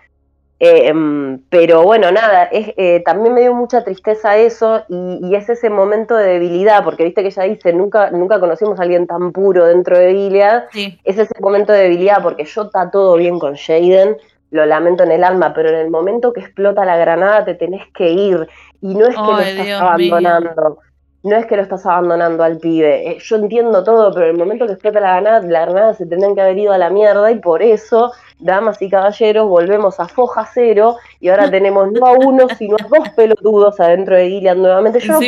Em, 0.62 1.38
pero 1.48 1.84
bueno, 1.84 2.12
nada, 2.12 2.44
es, 2.44 2.74
eh, 2.76 3.02
también 3.02 3.34
me 3.34 3.40
dio 3.40 3.54
mucha 3.54 3.82
tristeza 3.82 4.36
eso 4.36 4.84
y, 4.90 5.34
es 5.34 5.48
ese 5.48 5.70
momento 5.70 6.14
de 6.14 6.34
debilidad, 6.34 6.84
porque 6.84 7.02
viste 7.02 7.22
que 7.22 7.28
ella 7.28 7.44
dice, 7.44 7.72
nunca, 7.72 8.10
nunca 8.10 8.38
conocimos 8.38 8.78
a 8.78 8.82
alguien 8.82 9.06
tan 9.06 9.32
puro 9.32 9.64
dentro 9.64 9.98
de 9.98 10.12
Gilead, 10.12 10.64
es 10.74 11.18
ese 11.18 11.32
momento 11.40 11.72
de 11.72 11.84
debilidad, 11.84 12.22
porque 12.22 12.44
yo 12.44 12.62
está 12.64 12.90
todo 12.90 13.16
bien 13.16 13.38
con 13.38 13.56
Jaden, 13.56 14.18
lo 14.50 14.66
lamento 14.66 15.02
en 15.04 15.12
el 15.12 15.24
alma, 15.24 15.54
pero 15.54 15.70
en 15.70 15.76
el 15.76 15.90
momento 15.90 16.34
que 16.34 16.40
explota 16.40 16.84
la 16.84 16.98
granada 16.98 17.46
te 17.46 17.54
tenés 17.54 17.86
que 17.94 18.10
ir. 18.10 18.46
Y 18.82 18.94
no 18.94 19.06
es 19.06 19.16
que 19.16 19.22
lo 19.22 19.38
estás 19.38 19.80
abandonando. 19.80 20.78
No 21.22 21.36
es 21.36 21.46
que 21.46 21.56
lo 21.56 21.62
estás 21.62 21.84
abandonando 21.84 22.42
al 22.42 22.58
pibe. 22.58 23.10
Eh, 23.10 23.18
yo 23.20 23.36
entiendo 23.36 23.84
todo, 23.84 24.12
pero 24.12 24.26
en 24.26 24.32
el 24.32 24.38
momento 24.38 24.66
que 24.66 24.72
explota 24.72 25.00
la 25.00 25.20
granada, 25.20 25.46
la 25.46 25.66
granada 25.66 25.94
se 25.94 26.06
tendrían 26.06 26.34
que 26.34 26.40
haber 26.40 26.56
ido 26.56 26.72
a 26.72 26.78
la 26.78 26.88
mierda 26.88 27.30
y 27.30 27.38
por 27.38 27.62
eso 27.62 28.12
damas 28.38 28.80
y 28.80 28.88
caballeros, 28.88 29.46
volvemos 29.46 30.00
a 30.00 30.08
foja 30.08 30.48
cero 30.52 30.96
y 31.20 31.28
ahora 31.28 31.50
tenemos 31.50 31.92
no 31.92 32.06
a 32.06 32.12
uno, 32.12 32.46
sino 32.58 32.76
a 32.76 32.88
dos 32.88 33.10
pelotudos 33.10 33.78
adentro 33.80 34.16
de 34.16 34.28
Gilead 34.28 34.56
nuevamente. 34.56 35.00
Yo 35.00 35.18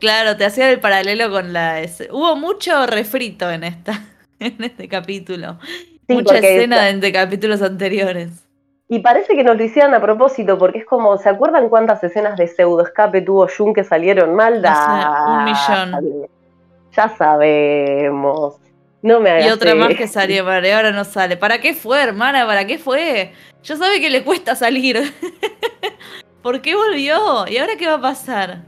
Claro, 0.00 0.36
te 0.36 0.44
hacía 0.44 0.70
el 0.70 0.80
paralelo 0.80 1.30
con 1.30 1.52
la... 1.52 1.80
Hubo 2.10 2.36
mucho 2.36 2.86
refrito 2.86 3.50
en 3.50 3.64
esta, 3.64 4.04
en 4.38 4.62
este 4.62 4.88
capítulo. 4.88 5.58
Mucha 6.08 6.38
escena 6.38 6.84
de 6.84 7.12
capítulos 7.12 7.62
anteriores. 7.62 8.45
Y 8.88 9.00
parece 9.00 9.34
que 9.34 9.42
nos 9.42 9.56
lo 9.56 9.64
hicieron 9.64 9.94
a 9.94 10.00
propósito, 10.00 10.58
porque 10.58 10.78
es 10.78 10.86
como, 10.86 11.18
¿se 11.18 11.28
acuerdan 11.28 11.68
cuántas 11.68 12.02
escenas 12.04 12.36
de 12.36 12.46
pseudo 12.46 12.82
escape 12.84 13.20
tuvo 13.20 13.48
Jun 13.48 13.74
que 13.74 13.82
salieron 13.82 14.34
mal? 14.34 14.62
un 15.26 15.44
millón. 15.44 16.28
Ya 16.92 17.08
sabemos. 17.08 18.58
No 19.02 19.20
me 19.20 19.44
Y 19.44 19.50
otra 19.50 19.74
más 19.74 19.94
que 19.94 20.06
salió, 20.06 20.44
y 20.44 20.70
ahora 20.70 20.92
no 20.92 21.04
sale. 21.04 21.36
¿Para 21.36 21.60
qué 21.60 21.74
fue, 21.74 22.02
hermana? 22.02 22.46
¿Para 22.46 22.66
qué 22.66 22.78
fue? 22.78 23.32
Yo 23.62 23.76
sabe 23.76 24.00
que 24.00 24.08
le 24.08 24.22
cuesta 24.22 24.54
salir. 24.54 25.00
¿Por 26.42 26.60
qué 26.60 26.76
volvió? 26.76 27.46
¿Y 27.48 27.58
ahora 27.58 27.74
qué 27.76 27.86
va 27.88 27.94
a 27.94 28.00
pasar? 28.00 28.62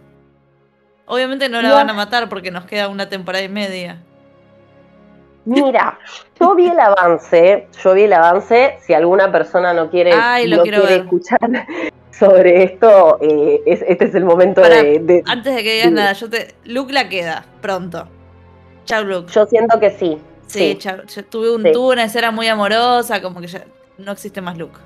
Obviamente 1.07 1.48
no 1.48 1.62
la 1.62 1.72
van 1.72 1.88
a 1.88 1.94
matar 1.94 2.28
porque 2.28 2.50
nos 2.50 2.66
queda 2.66 2.88
una 2.88 3.09
temporada 3.09 3.44
y 3.44 3.48
media. 3.48 4.02
Mira, 5.48 5.98
yo 6.38 6.54
vi 6.54 6.68
el 6.68 6.78
avance, 6.78 7.68
yo 7.82 7.94
vi 7.94 8.02
el 8.02 8.12
avance, 8.12 8.76
si 8.82 8.92
alguna 8.92 9.32
persona 9.32 9.72
no 9.72 9.88
quiere, 9.88 10.12
escuchar 10.42 11.38
sobre 12.11 12.64
esto, 12.64 13.18
eh, 13.22 13.62
este 13.64 14.04
es 14.04 14.14
el 14.14 14.26
momento 14.26 14.61
de, 14.61 15.22
Antes 15.24 15.54
de 15.54 15.62
que 15.62 15.72
digas 15.72 15.92
nada, 15.92 16.12
yo 16.12 16.28
te... 16.28 16.54
Luke 16.64 16.92
la 16.92 17.08
queda, 17.08 17.46
pronto. 17.62 18.06
Chau, 18.84 19.04
Luke. 19.04 19.32
Yo 19.32 19.46
siento 19.46 19.80
que 19.80 19.90
sí. 19.90 20.18
Sí, 20.48 20.78
tuve, 21.30 21.54
un, 21.54 21.66
una 21.76 22.04
escena 22.04 22.30
muy 22.30 22.46
amorosa, 22.48 23.22
como 23.22 23.40
que 23.40 23.46
ya 23.46 23.64
no 23.96 24.12
existe 24.12 24.42
más 24.42 24.58
Luke. 24.58 24.78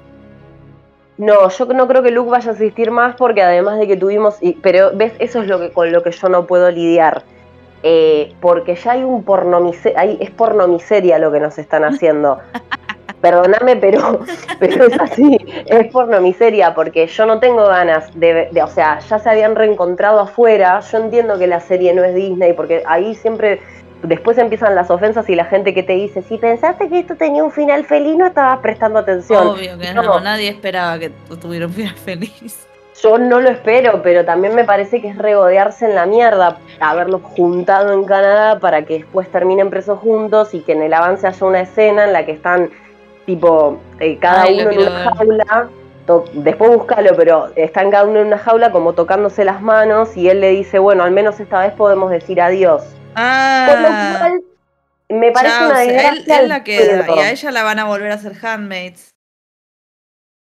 No, 1.18 1.48
yo 1.50 1.66
no 1.66 1.88
creo 1.88 2.04
que 2.04 2.10
Luke 2.12 2.30
vaya 2.30 2.50
a 2.50 2.52
existir 2.52 2.92
más 2.92 3.16
porque 3.16 3.42
además 3.42 3.80
de 3.80 3.88
que 3.88 3.96
tuvimos, 3.96 4.36
pero 4.62 4.92
ves, 4.94 5.12
eso 5.18 5.42
es 5.42 5.48
lo 5.48 5.58
que 5.58 5.70
con 5.70 5.90
lo 5.90 6.04
que 6.04 6.12
yo 6.12 6.28
no 6.28 6.46
puedo 6.46 6.70
lidiar. 6.70 7.24
Eh, 7.82 8.34
porque 8.40 8.76
ya 8.76 8.92
hay 8.92 9.02
un 9.02 9.24
porno 9.24 9.72
hay, 9.96 10.16
es 10.20 10.30
porno 10.30 10.68
miseria 10.68 11.18
lo 11.18 11.32
que 11.32 11.40
nos 11.40 11.58
están 11.58 11.84
haciendo. 11.84 12.38
Perdóname, 13.20 13.76
pero, 13.76 14.20
pero 14.58 14.86
es 14.86 15.00
así, 15.00 15.38
es 15.66 15.86
porno 15.92 16.20
miseria, 16.20 16.74
porque 16.74 17.06
yo 17.06 17.24
no 17.24 17.38
tengo 17.38 17.66
ganas 17.66 18.10
de, 18.18 18.48
de, 18.50 18.62
o 18.62 18.66
sea, 18.66 18.98
ya 18.98 19.18
se 19.20 19.30
habían 19.30 19.54
reencontrado 19.54 20.18
afuera, 20.18 20.80
yo 20.80 20.98
entiendo 20.98 21.38
que 21.38 21.46
la 21.46 21.60
serie 21.60 21.94
no 21.94 22.02
es 22.02 22.16
Disney, 22.16 22.52
porque 22.52 22.82
ahí 22.84 23.14
siempre 23.14 23.60
después 24.02 24.38
empiezan 24.38 24.74
las 24.74 24.90
ofensas 24.90 25.28
y 25.28 25.36
la 25.36 25.44
gente 25.44 25.72
que 25.72 25.84
te 25.84 25.92
dice, 25.92 26.22
si 26.22 26.36
pensaste 26.36 26.88
que 26.88 26.98
esto 26.98 27.14
tenía 27.14 27.44
un 27.44 27.52
final 27.52 27.84
feliz, 27.84 28.16
no 28.16 28.26
estabas 28.26 28.58
prestando 28.58 28.98
atención. 28.98 29.46
Obvio 29.46 29.78
que 29.78 29.94
no, 29.94 30.20
nadie 30.20 30.48
esperaba 30.48 30.98
que 30.98 31.10
tuviera 31.40 31.66
un 31.66 31.72
final 31.72 31.94
feliz. 31.94 32.66
Yo 33.00 33.18
no 33.18 33.40
lo 33.40 33.48
espero, 33.48 34.02
pero 34.02 34.24
también 34.24 34.54
me 34.54 34.64
parece 34.64 35.00
que 35.00 35.08
es 35.08 35.18
regodearse 35.18 35.86
en 35.86 35.94
la 35.94 36.06
mierda, 36.06 36.58
haberlos 36.78 37.22
juntado 37.22 37.92
en 37.92 38.04
Canadá 38.04 38.58
para 38.60 38.84
que 38.84 38.98
después 38.98 39.30
terminen 39.30 39.70
presos 39.70 39.98
juntos 39.98 40.52
y 40.52 40.60
que 40.60 40.72
en 40.72 40.82
el 40.82 40.92
avance 40.92 41.26
haya 41.26 41.46
una 41.46 41.60
escena 41.62 42.04
en 42.04 42.12
la 42.12 42.26
que 42.26 42.32
están, 42.32 42.70
tipo, 43.24 43.80
eh, 43.98 44.18
cada 44.18 44.46
uno 44.46 44.70
en 44.70 44.78
una 44.80 45.14
jaula. 45.14 45.68
Después 46.34 46.76
búscalo, 46.76 47.16
pero 47.16 47.50
están 47.56 47.90
cada 47.90 48.04
uno 48.04 48.20
en 48.20 48.26
una 48.26 48.38
jaula 48.38 48.72
como 48.72 48.92
tocándose 48.92 49.44
las 49.44 49.62
manos 49.62 50.16
y 50.16 50.28
él 50.28 50.40
le 50.40 50.50
dice, 50.50 50.78
bueno, 50.78 51.04
al 51.04 51.12
menos 51.12 51.40
esta 51.40 51.60
vez 51.60 51.72
podemos 51.72 52.10
decir 52.10 52.40
adiós. 52.40 52.82
Ah. 53.14 54.28
me 55.08 55.30
parece 55.32 55.64
una 55.64 55.84
él, 55.84 56.48
la 56.48 56.64
queda 56.64 57.06
y 57.14 57.18
a 57.18 57.30
ella 57.30 57.50
la 57.50 57.62
van 57.62 57.78
a 57.78 57.84
volver 57.84 58.10
a 58.10 58.14
hacer 58.14 58.32
handmaids. 58.42 59.11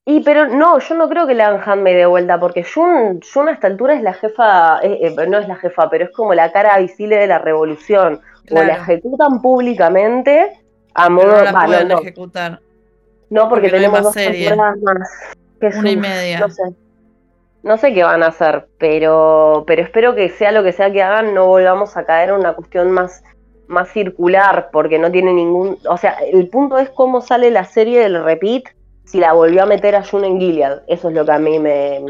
Y 0.06 0.20
pero 0.20 0.48
no, 0.48 0.78
yo 0.78 0.94
no 0.96 1.08
creo 1.08 1.26
que 1.26 1.34
le 1.34 1.42
hagan 1.42 1.62
handmaid 1.64 1.96
de 1.96 2.06
vuelta, 2.06 2.38
porque 2.38 2.62
Jun, 2.62 3.20
Jun 3.22 3.48
a 3.48 3.52
esta 3.52 3.68
altura 3.68 3.94
es 3.94 4.02
la 4.02 4.12
jefa, 4.12 4.80
eh, 4.82 4.98
eh, 5.00 5.26
no 5.26 5.38
es 5.38 5.48
la 5.48 5.56
jefa, 5.56 5.88
pero 5.88 6.04
es 6.04 6.10
como 6.10 6.34
la 6.34 6.52
cara 6.52 6.78
visible 6.78 7.16
de 7.16 7.26
la 7.26 7.38
revolución. 7.38 8.20
O 8.50 8.62
la 8.62 8.74
ejecutan 8.74 9.40
públicamente 9.40 10.52
a 10.92 11.08
modo 11.08 11.38
no 11.38 11.42
la 11.42 11.64
pueden 11.64 11.90
ejecutar. 11.90 12.60
No, 13.30 13.48
porque, 13.48 13.70
tenemos 13.70 14.02
dos 14.02 14.14
temporadas 14.14 14.76
más. 14.82 15.08
Una 15.78 15.90
y 15.90 15.96
media. 15.96 16.40
No 16.40 16.50
sé. 16.50 16.62
No 17.62 17.78
sé 17.78 17.94
qué 17.94 18.04
van 18.04 18.22
a 18.22 18.26
hacer, 18.26 18.68
pero, 18.78 19.64
pero 19.66 19.80
espero 19.80 20.14
que 20.14 20.28
sea 20.28 20.52
lo 20.52 20.62
que 20.62 20.72
sea 20.72 20.92
que 20.92 21.02
hagan, 21.02 21.32
no 21.32 21.46
volvamos 21.46 21.96
a 21.96 22.04
caer 22.04 22.28
en 22.28 22.34
una 22.34 22.52
cuestión 22.52 22.90
más, 22.90 23.24
más 23.68 23.88
circular, 23.90 24.68
porque 24.70 24.98
no 24.98 25.10
tiene 25.10 25.32
ningún. 25.32 25.78
O 25.88 25.96
sea, 25.96 26.18
el 26.30 26.50
punto 26.50 26.76
es 26.76 26.90
cómo 26.90 27.22
sale 27.22 27.50
la 27.50 27.64
serie 27.64 28.00
del 28.00 28.22
repeat 28.22 28.64
si 29.04 29.20
la 29.20 29.32
volvió 29.32 29.62
a 29.62 29.66
meter 29.66 29.94
a 29.96 30.04
June 30.04 30.26
en 30.26 30.40
Gilead. 30.40 30.82
Eso 30.88 31.08
es 31.08 31.14
lo 31.14 31.24
que 31.24 31.32
a 31.32 31.38
mí 31.38 31.58
me, 31.58 32.00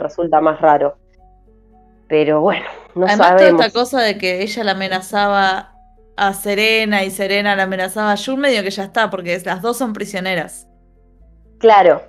resulta 0.00 0.40
más 0.40 0.60
raro. 0.60 0.96
Pero 2.08 2.40
bueno, 2.40 2.66
no 2.94 3.06
Además, 3.06 3.28
sabemos. 3.28 3.52
toda 3.52 3.66
esta 3.66 3.78
cosa 3.78 4.00
de 4.00 4.16
que 4.16 4.42
ella 4.42 4.64
la 4.64 4.72
amenazaba 4.72 5.72
a 6.16 6.32
Serena 6.32 7.04
y 7.04 7.10
Serena 7.10 7.56
la 7.56 7.64
amenazaba 7.64 8.12
a 8.12 8.16
June, 8.16 8.38
medio 8.38 8.62
que 8.62 8.70
ya 8.70 8.84
está, 8.84 9.10
porque 9.10 9.38
las 9.44 9.60
dos 9.60 9.76
son 9.76 9.92
prisioneras. 9.92 10.68
Claro, 11.58 12.02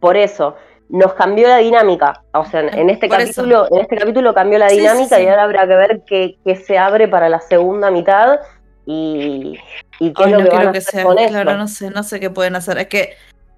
por 0.00 0.16
eso 0.16 0.56
nos 0.88 1.14
cambió 1.14 1.48
la 1.48 1.58
dinámica. 1.58 2.22
O 2.32 2.44
sea, 2.44 2.60
en 2.60 2.90
este 2.90 3.08
capítulo, 3.08 3.66
en 3.70 3.80
este 3.80 3.96
capítulo 3.96 4.34
cambió 4.34 4.58
la 4.58 4.68
dinámica 4.68 5.20
y 5.20 5.26
ahora 5.26 5.44
habrá 5.44 5.66
que 5.66 5.74
ver 5.74 6.02
qué, 6.06 6.56
se 6.56 6.78
abre 6.78 7.08
para 7.08 7.28
la 7.28 7.40
segunda 7.40 7.90
mitad. 7.90 8.38
Y 8.86 9.58
¿Y 9.98 10.12
qué 10.12 10.24
es 10.24 10.30
lo 10.30 10.40
no 10.40 10.44
que 10.44 10.56
van 10.56 10.68
a 10.68 10.72
que 10.72 10.78
hacer 10.78 10.92
sea. 10.92 11.04
con 11.04 11.16
Claro, 11.16 11.56
no 11.56 11.68
sé, 11.68 11.90
no 11.90 12.02
sé 12.02 12.20
qué 12.20 12.28
pueden 12.28 12.54
hacer. 12.54 12.78
Es 12.78 12.88
que 12.88 13.14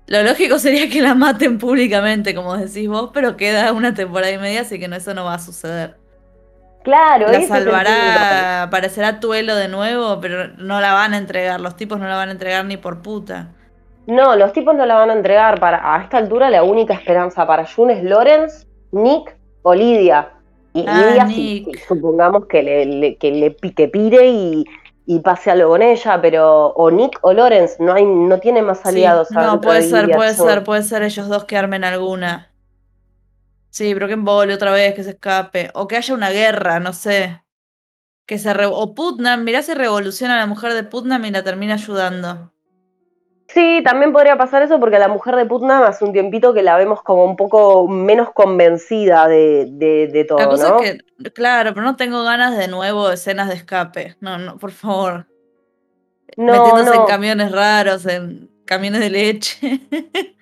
lo 0.08 0.22
lógico 0.22 0.58
sería 0.58 0.88
que 0.88 1.02
la 1.02 1.14
maten 1.14 1.58
públicamente, 1.58 2.34
como 2.34 2.56
decís 2.56 2.88
vos, 2.88 3.10
pero 3.12 3.36
queda 3.36 3.72
una 3.72 3.94
temporada 3.94 4.32
y 4.32 4.38
media, 4.38 4.60
así 4.62 4.78
que 4.78 4.88
no, 4.88 4.96
eso 4.96 5.14
no 5.14 5.24
va 5.24 5.34
a 5.34 5.38
suceder. 5.38 5.96
Claro, 6.84 7.26
La 7.32 7.42
salvará, 7.42 8.62
aparecerá 8.62 9.18
Tuelo 9.18 9.56
de 9.56 9.66
nuevo, 9.66 10.20
pero 10.20 10.48
no 10.58 10.80
la 10.80 10.92
van 10.92 11.14
a 11.14 11.18
entregar. 11.18 11.60
Los 11.60 11.76
tipos 11.76 11.98
no 11.98 12.06
la 12.06 12.14
van 12.14 12.28
a 12.28 12.32
entregar 12.32 12.64
ni 12.64 12.76
por 12.76 13.02
puta. 13.02 13.48
No, 14.06 14.36
los 14.36 14.52
tipos 14.52 14.72
no 14.76 14.86
la 14.86 14.94
van 14.94 15.10
a 15.10 15.14
entregar. 15.14 15.58
Para, 15.58 15.96
a 15.96 16.00
esta 16.02 16.18
altura 16.18 16.48
la 16.48 16.62
única 16.62 16.94
esperanza 16.94 17.44
para 17.44 17.66
Jun 17.66 17.90
es 17.90 18.04
Lawrence, 18.04 18.68
Nick 18.92 19.36
o 19.62 19.74
Lidia. 19.74 20.28
Y 20.74 20.84
Ah, 20.86 21.06
Lidia, 21.08 21.26
si- 21.26 21.64
Nick. 21.64 21.76
si 21.80 21.84
supongamos 21.88 22.46
que 22.46 22.62
le, 22.62 22.86
le- 22.86 23.16
que 23.16 23.32
le 23.32 23.56
que 23.56 23.88
pire 23.88 24.28
y, 24.28 24.64
y 25.06 25.20
pase 25.20 25.50
algo 25.52 25.70
con 25.70 25.82
ella, 25.82 26.20
pero 26.20 26.66
o 26.68 26.90
Nick 26.90 27.18
o 27.22 27.32
Lawrence, 27.32 27.76
no 27.82 27.94
hay, 27.94 28.04
no 28.04 28.38
tiene 28.40 28.60
más 28.62 28.78
Sí, 28.80 28.88
aliados. 28.88 29.30
no, 29.30 29.60
puede 29.60 29.82
de 29.82 29.88
ser, 29.88 30.10
puede 30.10 30.34
ser, 30.34 30.64
puede 30.64 30.82
ser 30.82 31.02
ellos 31.02 31.28
dos 31.28 31.44
que 31.44 31.56
armen 31.56 31.84
alguna. 31.84 32.50
Sí, 33.70 33.92
pero 33.94 34.06
que 34.08 34.14
embole 34.14 34.54
otra 34.54 34.72
vez, 34.72 34.94
que 34.94 35.04
se 35.04 35.10
escape. 35.10 35.70
O 35.74 35.86
que 35.86 35.96
haya 35.96 36.14
una 36.14 36.30
guerra, 36.30 36.80
no 36.80 36.92
sé. 36.92 37.42
Que 38.26 38.38
se 38.38 38.54
re- 38.54 38.66
O 38.66 38.94
Putnam, 38.94 39.44
mirá 39.44 39.62
si 39.62 39.74
revoluciona 39.74 40.34
a 40.36 40.38
la 40.38 40.46
mujer 40.46 40.74
de 40.74 40.84
Putnam 40.84 41.24
y 41.26 41.30
la 41.30 41.44
termina 41.44 41.74
ayudando. 41.74 42.52
Sí, 43.48 43.80
también 43.84 44.12
podría 44.12 44.36
pasar 44.36 44.62
eso 44.62 44.80
porque 44.80 44.98
la 44.98 45.08
mujer 45.08 45.36
de 45.36 45.46
Putnam 45.46 45.84
hace 45.84 46.04
un 46.04 46.12
tiempito 46.12 46.52
que 46.52 46.62
la 46.62 46.76
vemos 46.76 47.02
como 47.02 47.24
un 47.24 47.36
poco 47.36 47.86
menos 47.86 48.32
convencida 48.32 49.28
de, 49.28 49.66
de, 49.70 50.08
de 50.08 50.24
todo, 50.24 50.38
La 50.38 50.48
cosa 50.48 50.68
¿no? 50.70 50.80
es 50.80 50.98
que, 51.22 51.30
claro, 51.32 51.72
pero 51.72 51.86
no 51.86 51.96
tengo 51.96 52.24
ganas 52.24 52.58
de 52.58 52.66
nuevo 52.66 53.08
de 53.08 53.14
escenas 53.14 53.48
de 53.48 53.54
escape. 53.54 54.16
No, 54.20 54.38
no, 54.38 54.58
por 54.58 54.72
favor. 54.72 55.26
No, 56.36 56.52
Metiéndose 56.52 56.96
en 56.96 57.06
camiones 57.06 57.52
raros, 57.52 58.04
en 58.06 58.50
camiones 58.64 59.00
de 59.00 59.10
leche. 59.10 59.80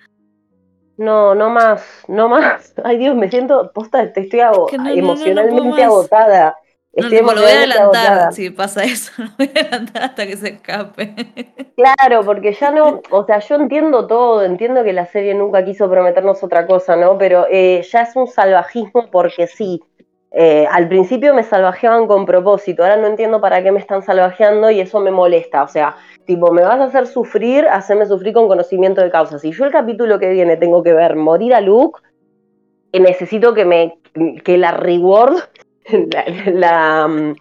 no, 0.97 1.35
no 1.35 1.49
más, 1.49 1.83
no 2.07 2.27
más. 2.27 2.73
Ay 2.83 2.97
Dios, 2.97 3.15
me 3.15 3.29
siento, 3.29 3.71
posta, 3.71 4.11
te 4.11 4.21
estoy 4.21 4.41
Que 4.69 4.77
no, 4.77 4.89
emocionalmente 4.89 5.83
agotada. 5.83 6.57
No, 6.95 7.09
tipo, 7.09 7.33
lo 7.33 7.41
voy 7.41 7.51
a 7.51 7.57
adelantar 7.57 8.33
si 8.33 8.49
pasa 8.49 8.83
eso. 8.83 9.11
Lo 9.17 9.29
voy 9.37 9.51
a 9.53 9.59
adelantar 9.59 10.03
hasta 10.03 10.25
que 10.25 10.37
se 10.37 10.49
escape. 10.49 11.13
Claro, 11.75 12.23
porque 12.23 12.53
ya 12.53 12.71
no, 12.71 13.01
o 13.11 13.25
sea, 13.25 13.39
yo 13.39 13.55
entiendo 13.55 14.07
todo, 14.07 14.43
entiendo 14.43 14.83
que 14.83 14.93
la 14.93 15.05
serie 15.05 15.33
nunca 15.33 15.65
quiso 15.65 15.89
prometernos 15.89 16.41
otra 16.41 16.65
cosa, 16.65 16.95
¿no? 16.95 17.17
Pero 17.17 17.47
eh, 17.51 17.85
ya 17.91 18.03
es 18.03 18.15
un 18.15 18.27
salvajismo 18.27 19.09
porque 19.11 19.47
sí. 19.47 19.81
Eh, 20.37 20.67
al 20.69 20.89
principio 20.89 21.33
me 21.33 21.43
salvajeaban 21.43 22.07
con 22.07 22.25
propósito, 22.25 22.83
ahora 22.83 22.97
no 22.97 23.07
entiendo 23.07 23.39
para 23.39 23.63
qué 23.63 23.71
me 23.71 23.79
están 23.79 24.01
salvajeando 24.01 24.69
y 24.69 24.81
eso 24.81 24.99
me 24.99 25.11
molesta. 25.11 25.63
O 25.63 25.67
sea, 25.67 25.95
tipo, 26.25 26.51
me 26.51 26.61
vas 26.61 26.79
a 26.79 26.85
hacer 26.85 27.07
sufrir, 27.07 27.65
hacerme 27.67 28.05
sufrir 28.05 28.33
con 28.33 28.47
conocimiento 28.47 29.01
de 29.01 29.11
causa. 29.11 29.39
Si 29.39 29.51
yo 29.51 29.65
el 29.65 29.71
capítulo 29.71 30.19
que 30.19 30.29
viene 30.29 30.57
tengo 30.57 30.83
que 30.83 30.93
ver 30.93 31.15
morir 31.15 31.53
a 31.53 31.61
Luke, 31.61 32.01
eh, 32.91 32.99
necesito 32.99 33.53
que 33.53 33.65
me 33.65 33.97
que 34.43 34.57
la 34.57 34.71
reward, 34.71 35.35
la, 36.13 36.25
la, 36.51 37.07
mm, 37.07 37.35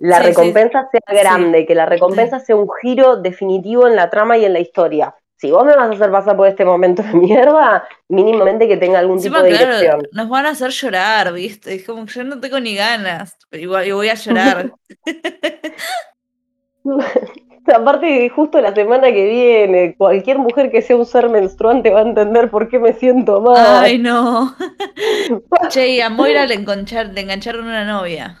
la 0.00 0.22
Sí, 0.22 0.22
sí. 0.22 0.28
recompensa 0.28 0.88
sea 0.90 1.00
grande, 1.22 1.66
que 1.66 1.74
la 1.74 1.86
recompensa 1.86 2.38
sea 2.40 2.56
un 2.56 2.68
giro 2.82 3.16
definitivo 3.16 3.86
en 3.86 3.96
la 3.96 4.10
trama 4.10 4.36
y 4.38 4.44
en 4.44 4.52
la 4.52 4.60
historia. 4.60 5.14
Si 5.38 5.50
vos 5.50 5.64
me 5.66 5.76
vas 5.76 5.90
a 5.90 5.92
hacer 5.94 6.10
pasar 6.10 6.36
por 6.36 6.48
este 6.48 6.64
momento 6.64 7.02
de 7.02 7.12
mierda, 7.14 7.86
mínimamente 8.08 8.66
que 8.68 8.78
tenga 8.78 8.98
algún 9.00 9.20
tipo 9.20 9.38
de 9.42 9.50
claro, 9.50 9.78
dirección. 9.78 10.08
nos 10.12 10.28
van 10.30 10.46
a 10.46 10.50
hacer 10.50 10.70
llorar, 10.70 11.32
¿viste? 11.32 11.74
Es 11.74 11.84
como 11.86 12.06
que 12.06 12.12
yo 12.14 12.24
no 12.24 12.40
tengo 12.40 12.58
ni 12.60 12.74
ganas. 12.74 13.36
Pero 13.50 13.62
igual 13.62 13.86
y 13.86 13.92
voy 13.92 14.08
a 14.08 14.14
llorar. 14.14 14.72
Aparte, 17.74 18.28
justo 18.28 18.60
la 18.60 18.74
semana 18.74 19.08
que 19.12 19.24
viene, 19.28 19.94
cualquier 19.96 20.38
mujer 20.38 20.70
que 20.70 20.82
sea 20.82 20.96
un 20.96 21.06
ser 21.06 21.28
menstruante 21.28 21.90
va 21.90 22.00
a 22.00 22.02
entender 22.02 22.50
por 22.50 22.68
qué 22.68 22.78
me 22.78 22.92
siento 22.92 23.40
mal. 23.40 23.56
Ay, 23.84 23.98
no. 23.98 24.54
che, 25.68 25.88
y 25.88 26.00
a 26.00 26.08
Moira 26.10 26.46
le, 26.46 26.54
enganchar- 26.54 27.12
le 27.12 27.20
engancharon 27.22 27.66
una 27.66 27.84
novia. 27.84 28.38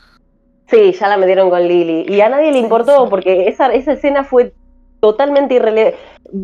Sí, 0.68 0.92
ya 0.92 1.08
la 1.08 1.16
metieron 1.16 1.50
con 1.50 1.66
Lily. 1.66 2.06
Y 2.08 2.20
a 2.20 2.28
nadie 2.28 2.50
le 2.52 2.58
importó 2.58 3.08
porque 3.08 3.48
esa, 3.48 3.72
esa 3.72 3.92
escena 3.92 4.24
fue 4.24 4.52
totalmente 5.00 5.54
irrelevante. 5.54 5.98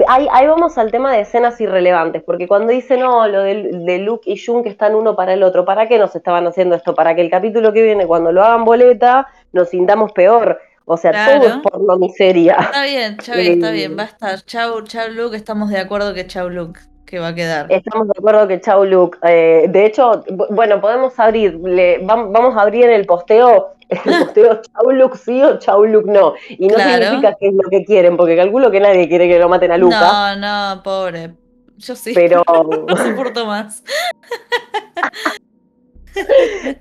Ahí, 0.06 0.28
ahí 0.30 0.46
vamos 0.46 0.78
al 0.78 0.92
tema 0.92 1.12
de 1.12 1.22
escenas 1.22 1.60
irrelevantes, 1.60 2.22
porque 2.22 2.46
cuando 2.46 2.72
dice 2.72 2.96
no, 2.96 3.26
lo 3.26 3.42
de, 3.42 3.70
de 3.72 3.98
Luke 3.98 4.30
y 4.30 4.38
Jun 4.38 4.62
que 4.62 4.68
están 4.68 4.94
uno 4.94 5.16
para 5.16 5.32
el 5.32 5.42
otro, 5.42 5.64
¿para 5.64 5.88
qué 5.88 5.98
nos 5.98 6.14
estaban 6.14 6.46
haciendo 6.46 6.76
esto? 6.76 6.94
Para 6.94 7.16
que 7.16 7.20
el 7.22 7.30
capítulo 7.30 7.72
que 7.72 7.82
viene, 7.82 8.06
cuando 8.06 8.30
lo 8.30 8.44
hagan 8.44 8.64
boleta, 8.64 9.26
nos 9.52 9.70
sintamos 9.70 10.12
peor. 10.12 10.60
O 10.84 10.96
sea, 10.96 11.12
todo 11.12 11.40
Claro. 11.40 11.44
es 11.56 11.70
por 11.70 11.80
lo 11.82 11.96
miseria. 11.98 12.56
Está 12.60 12.84
bien, 12.84 13.16
Chavi, 13.18 13.46
está 13.48 13.70
Eh, 13.70 13.72
bien, 13.72 13.96
va 13.98 14.02
a 14.02 14.06
estar. 14.06 14.40
Chau, 14.44 14.82
chau, 14.82 15.08
Luke, 15.10 15.36
estamos 15.36 15.70
de 15.70 15.78
acuerdo 15.78 16.12
que 16.14 16.26
chau, 16.26 16.48
Luke, 16.50 16.80
que 17.06 17.18
va 17.18 17.28
a 17.28 17.34
quedar. 17.34 17.66
Estamos 17.70 18.08
de 18.08 18.14
acuerdo 18.18 18.48
que 18.48 18.60
chau 18.60 18.84
Luke. 18.84 19.18
Eh, 19.22 19.66
de 19.68 19.86
hecho, 19.86 20.24
bu- 20.24 20.48
bueno, 20.50 20.80
podemos 20.80 21.18
abrir, 21.18 21.54
le- 21.62 21.98
vamos 22.02 22.56
a 22.56 22.62
abrir 22.62 22.84
en 22.86 22.92
el 22.92 23.06
posteo, 23.06 23.74
el 23.88 23.98
posteo 24.26 24.60
chau 24.62 24.90
Luke 24.92 25.16
sí 25.18 25.40
o 25.42 25.58
chau 25.58 25.84
Luke 25.84 26.10
no. 26.10 26.34
Y 26.48 26.66
no 26.68 26.74
Claro. 26.74 27.04
significa 27.04 27.36
que 27.38 27.48
es 27.48 27.54
lo 27.54 27.68
que 27.70 27.84
quieren, 27.84 28.16
porque 28.16 28.36
calculo 28.36 28.70
que 28.70 28.80
nadie 28.80 29.08
quiere 29.08 29.28
que 29.28 29.38
lo 29.38 29.48
maten 29.48 29.72
a 29.72 29.76
Luca. 29.76 30.36
No, 30.36 30.74
no, 30.74 30.82
pobre. 30.82 31.34
Yo 31.78 31.96
sí. 31.96 32.12
Pero, 32.14 32.44
No 32.46 32.96
soporto 32.96 33.44
más. 33.46 33.82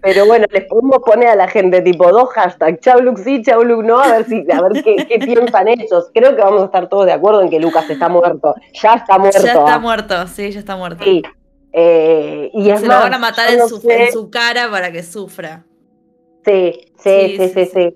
Pero 0.01 0.25
bueno, 0.25 0.45
les 0.51 0.65
podemos 0.65 0.99
poner 1.05 1.29
a 1.29 1.35
la 1.35 1.47
gente 1.47 1.81
tipo 1.81 2.11
dos 2.11 2.29
hashtags, 2.29 2.79
chau 2.81 2.99
Luke 3.01 3.21
sí, 3.23 3.41
chau 3.43 3.63
Luke 3.63 3.85
no, 3.85 3.99
a 3.99 4.07
ver 4.11 4.25
si, 4.25 4.45
a 4.51 4.61
ver 4.61 4.83
qué, 4.83 5.05
qué 5.07 5.19
piensan 5.19 5.67
ellos. 5.67 6.09
Creo 6.13 6.35
que 6.35 6.41
vamos 6.41 6.61
a 6.63 6.65
estar 6.65 6.89
todos 6.89 7.05
de 7.05 7.13
acuerdo 7.13 7.41
en 7.41 7.49
que 7.49 7.59
Lucas 7.59 7.89
está 7.89 8.09
muerto. 8.09 8.55
Ya 8.81 8.95
está 8.95 9.17
muerto. 9.17 9.41
Ya 9.43 9.53
está 9.53 9.75
ah. 9.75 9.79
muerto, 9.79 10.27
sí, 10.27 10.51
ya 10.51 10.59
está 10.59 10.75
muerto. 10.75 11.03
Sí. 11.03 11.21
Eh, 11.73 12.49
y 12.53 12.69
es 12.69 12.81
Se 12.81 12.87
más, 12.87 12.97
lo 12.97 13.03
van 13.03 13.13
a 13.13 13.17
matar 13.19 13.49
en 13.51 13.59
no 13.59 13.67
su, 13.67 13.77
sé- 13.79 14.05
en 14.07 14.11
su 14.11 14.29
cara 14.29 14.69
para 14.69 14.91
que 14.91 15.03
sufra. 15.03 15.63
Sí, 16.45 16.73
sí, 16.97 16.97
Sí, 16.97 17.37
sí, 17.37 17.37
sí, 17.37 17.47
sí, 17.53 17.65
sí. 17.73 17.95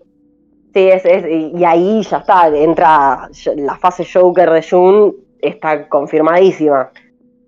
sí. 0.73 0.89
Es, 0.89 1.05
es- 1.05 1.25
y 1.53 1.65
ahí 1.65 2.01
ya 2.03 2.17
está, 2.17 2.47
entra 2.47 3.29
la 3.55 3.75
fase 3.77 4.05
Joker 4.11 4.49
de 4.51 4.63
Jun, 4.63 5.15
está 5.41 5.87
confirmadísima. 5.89 6.91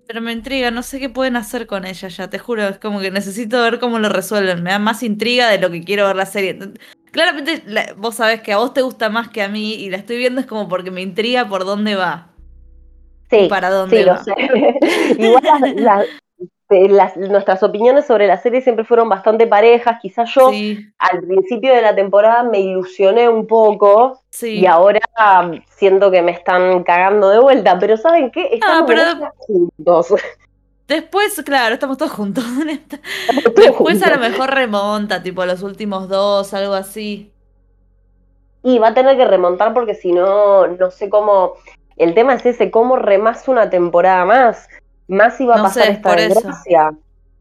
Pero 0.08 0.22
me 0.22 0.32
intriga, 0.32 0.70
no 0.70 0.82
sé 0.82 0.98
qué 1.00 1.10
pueden 1.10 1.36
hacer 1.36 1.66
con 1.66 1.84
ella 1.84 2.08
ya, 2.08 2.30
te 2.30 2.38
juro, 2.38 2.66
es 2.66 2.78
como 2.78 2.98
que 2.98 3.10
necesito 3.10 3.60
ver 3.62 3.78
cómo 3.78 3.98
lo 3.98 4.08
resuelven, 4.08 4.62
me 4.62 4.70
da 4.70 4.78
más 4.78 5.02
intriga 5.02 5.50
de 5.50 5.58
lo 5.58 5.70
que 5.70 5.84
quiero 5.84 6.06
ver 6.06 6.16
la 6.16 6.24
serie. 6.24 6.58
Claramente 7.12 7.62
la- 7.66 7.92
vos 7.94 8.14
sabés 8.14 8.40
que 8.40 8.54
a 8.54 8.56
vos 8.56 8.72
te 8.72 8.80
gusta 8.80 9.10
más 9.10 9.28
que 9.28 9.42
a 9.42 9.48
mí 9.50 9.74
y 9.74 9.90
la 9.90 9.98
estoy 9.98 10.16
viendo 10.16 10.40
es 10.40 10.46
como 10.46 10.66
porque 10.66 10.90
me 10.90 11.02
intriga 11.02 11.46
por 11.46 11.66
dónde 11.66 11.94
va. 11.94 12.30
Sí, 13.30 13.48
¿Para 13.50 13.68
dónde 13.68 13.98
sí, 13.98 14.04
lo 14.04 14.16
sé. 14.24 14.32
Igual 15.18 15.42
las- 15.44 15.74
las- 15.74 16.06
las- 16.70 17.16
nuestras 17.16 17.62
opiniones 17.62 18.06
sobre 18.06 18.26
la 18.26 18.36
serie 18.36 18.60
siempre 18.60 18.84
fueron 18.84 19.08
bastante 19.08 19.46
parejas, 19.46 19.98
quizás 20.02 20.30
yo 20.34 20.50
Sí, 20.50 20.78
al 20.98 21.20
principio 21.22 21.74
de 21.74 21.82
la 21.82 21.94
temporada 21.94 22.42
me 22.42 22.60
ilusioné 22.60 23.28
un 23.28 23.46
poco 23.46 24.20
sí. 24.30 24.60
y 24.60 24.66
ahora 24.66 25.00
um, 25.42 25.60
siento 25.68 26.10
que 26.10 26.20
me 26.22 26.32
están 26.32 26.82
cagando 26.84 27.30
de 27.30 27.38
vuelta, 27.40 27.78
pero 27.78 27.96
¿saben 27.96 28.30
qué? 28.30 28.48
Estamos 28.52 28.84
pero- 28.86 29.04
de 29.04 29.14
vuelta 29.14 29.34
juntos. 29.38 30.14
Después, 30.88 31.42
claro, 31.44 31.74
estamos 31.74 31.98
todos 31.98 32.12
juntos. 32.12 32.42
Estamos 32.66 33.54
Después 33.54 34.02
a 34.02 34.08
lo 34.10 34.18
mejor 34.18 34.50
remonta, 34.54 35.22
tipo 35.22 35.44
los 35.44 35.62
últimos 35.62 36.08
dos, 36.08 36.54
algo 36.54 36.72
así. 36.72 37.30
Y 38.62 38.78
va 38.78 38.88
a 38.88 38.94
tener 38.94 39.16
que 39.18 39.26
remontar 39.26 39.74
porque 39.74 39.94
si 39.94 40.12
no, 40.12 40.66
no 40.66 40.90
sé 40.90 41.10
cómo. 41.10 41.52
El 41.98 42.14
tema 42.14 42.34
es 42.34 42.46
ese, 42.46 42.70
¿cómo 42.70 42.96
remás 42.96 43.48
una 43.48 43.68
temporada 43.68 44.24
más? 44.24 44.68
Más 45.08 45.40
iba 45.40 45.56
a 45.56 45.58
No 45.58 45.62
pasar 45.62 45.88
sé, 45.88 45.92
esta 45.92 46.10
por 46.10 46.20
eso. 46.20 46.48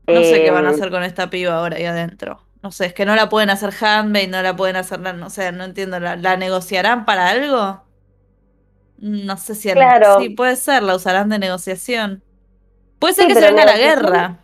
No 0.08 0.24
sé 0.24 0.42
qué 0.42 0.52
van 0.52 0.66
a 0.68 0.70
Eh, 0.70 0.72
hacer 0.72 0.92
con 0.92 1.04
esta 1.04 1.30
piba 1.30 1.56
ahora 1.56 1.78
ahí 1.78 1.86
adentro. 1.86 2.48
No 2.64 2.72
sé, 2.72 2.88
es 2.88 2.94
que 2.94 3.06
no 3.06 3.16
la 3.16 3.30
pueden 3.30 3.50
hacer 3.50 3.72
handmade, 3.82 4.28
no 4.28 4.42
la 4.42 4.56
pueden 4.56 4.76
hacer, 4.78 5.00
no 5.16 5.30
sé, 5.30 5.52
no 5.52 5.64
entiendo, 5.66 6.00
¿la, 6.00 6.16
la 6.18 6.38
negociarán 6.38 7.06
para 7.06 7.30
algo? 7.30 7.84
No 8.98 9.38
sé 9.38 9.56
si... 9.56 9.70
Claro. 9.72 10.18
Sí, 10.18 10.30
puede 10.30 10.56
ser, 10.56 10.84
la 10.84 10.96
usarán 10.96 11.30
de 11.30 11.40
negociación. 11.40 12.24
Puede 13.00 13.14
ser 13.16 13.26
Sí, 13.26 13.28
que 13.28 13.36
se 13.36 13.46
venga 13.48 13.66
la 13.66 13.78
guerra. 13.78 14.40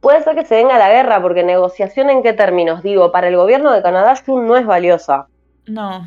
Puede 0.00 0.22
ser 0.22 0.34
que 0.34 0.44
se 0.44 0.56
venga 0.56 0.76
la 0.78 0.90
guerra, 0.90 1.22
porque 1.22 1.42
negociación 1.42 2.10
en 2.10 2.22
qué 2.22 2.34
términos? 2.34 2.82
Digo, 2.82 3.12
para 3.12 3.28
el 3.28 3.36
gobierno 3.36 3.72
de 3.72 3.80
Canadá, 3.82 4.14
Jun 4.26 4.46
no 4.46 4.56
es 4.58 4.66
valiosa. 4.66 5.30
No. 5.66 6.06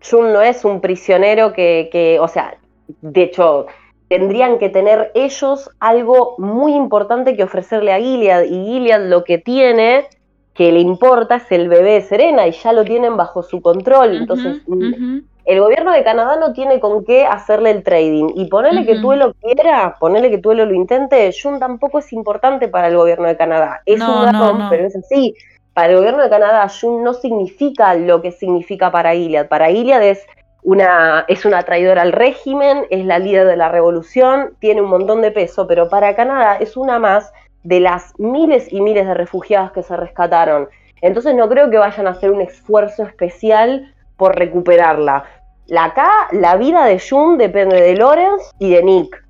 Jun 0.00 0.32
no 0.32 0.42
es 0.42 0.64
un 0.64 0.80
prisionero 0.80 1.52
que, 1.52 1.88
que, 1.92 2.18
o 2.20 2.28
sea, 2.28 2.58
de 3.00 3.22
hecho, 3.22 3.66
tendrían 4.12 4.58
que 4.58 4.68
tener 4.68 5.10
ellos 5.14 5.70
algo 5.80 6.34
muy 6.36 6.74
importante 6.74 7.34
que 7.34 7.44
ofrecerle 7.44 7.94
a 7.94 7.98
Gilead, 7.98 8.42
y 8.44 8.66
Gilead 8.66 9.08
lo 9.08 9.24
que 9.24 9.38
tiene, 9.38 10.04
que 10.52 10.70
le 10.70 10.80
importa, 10.80 11.36
es 11.36 11.50
el 11.50 11.70
bebé 11.70 11.92
de 11.92 12.02
Serena, 12.02 12.46
y 12.46 12.52
ya 12.52 12.74
lo 12.74 12.84
tienen 12.84 13.16
bajo 13.16 13.42
su 13.42 13.62
control. 13.62 14.18
Entonces, 14.18 14.60
mm, 14.66 15.20
el 15.46 15.60
gobierno 15.60 15.92
de 15.92 16.04
Canadá 16.04 16.36
no 16.36 16.52
tiene 16.52 16.78
con 16.78 17.06
qué 17.06 17.24
hacerle 17.24 17.70
el 17.70 17.82
trading. 17.82 18.28
Y 18.34 18.48
ponerle 18.48 18.84
que 18.84 18.92
Ujú. 18.92 19.00
Tuelo 19.00 19.32
quiera, 19.40 19.96
ponerle 19.98 20.28
que 20.30 20.36
Tuelo 20.36 20.66
lo 20.66 20.74
intente, 20.74 21.32
Jun 21.32 21.58
tampoco 21.58 21.98
es 22.00 22.12
importante 22.12 22.68
para 22.68 22.88
el 22.88 22.96
gobierno 22.98 23.28
de 23.28 23.38
Canadá. 23.38 23.80
Es 23.86 23.98
No, 23.98 24.08
un 24.08 24.14
no, 24.18 24.24
garrón, 24.26 24.58
no. 24.58 24.68
pero 24.68 24.86
es 24.86 24.94
así. 24.94 25.34
Para 25.72 25.88
el 25.88 25.96
gobierno 25.96 26.22
de 26.22 26.28
Canadá, 26.28 26.68
Jun 26.68 27.02
no 27.02 27.14
significa 27.14 27.94
lo 27.94 28.20
que 28.20 28.30
significa 28.30 28.90
para 28.90 29.14
Gilead. 29.14 29.48
Para 29.48 29.68
Gilead 29.70 30.02
es 30.02 30.20
una, 30.62 31.24
es 31.28 31.44
una 31.44 31.62
traidora 31.62 32.02
al 32.02 32.12
régimen, 32.12 32.86
es 32.90 33.04
la 33.04 33.18
líder 33.18 33.46
de 33.46 33.56
la 33.56 33.68
revolución, 33.68 34.54
tiene 34.60 34.80
un 34.80 34.90
montón 34.90 35.20
de 35.20 35.30
peso, 35.30 35.66
pero 35.66 35.88
para 35.88 36.14
Canadá 36.14 36.56
es 36.56 36.76
una 36.76 36.98
más 36.98 37.32
de 37.64 37.80
las 37.80 38.18
miles 38.18 38.72
y 38.72 38.80
miles 38.80 39.06
de 39.06 39.14
refugiados 39.14 39.72
que 39.72 39.82
se 39.82 39.96
rescataron. 39.96 40.68
Entonces 41.00 41.34
no 41.34 41.48
creo 41.48 41.68
que 41.70 41.78
vayan 41.78 42.06
a 42.06 42.10
hacer 42.10 42.30
un 42.30 42.40
esfuerzo 42.40 43.02
especial 43.02 43.92
por 44.16 44.36
recuperarla. 44.36 45.24
La, 45.66 45.84
acá 45.84 46.10
la 46.30 46.56
vida 46.56 46.84
de 46.84 47.00
Jun 47.00 47.38
depende 47.38 47.80
de 47.80 47.96
Lawrence 47.96 48.50
y 48.58 48.70
de 48.70 48.82
Nick. 48.82 49.24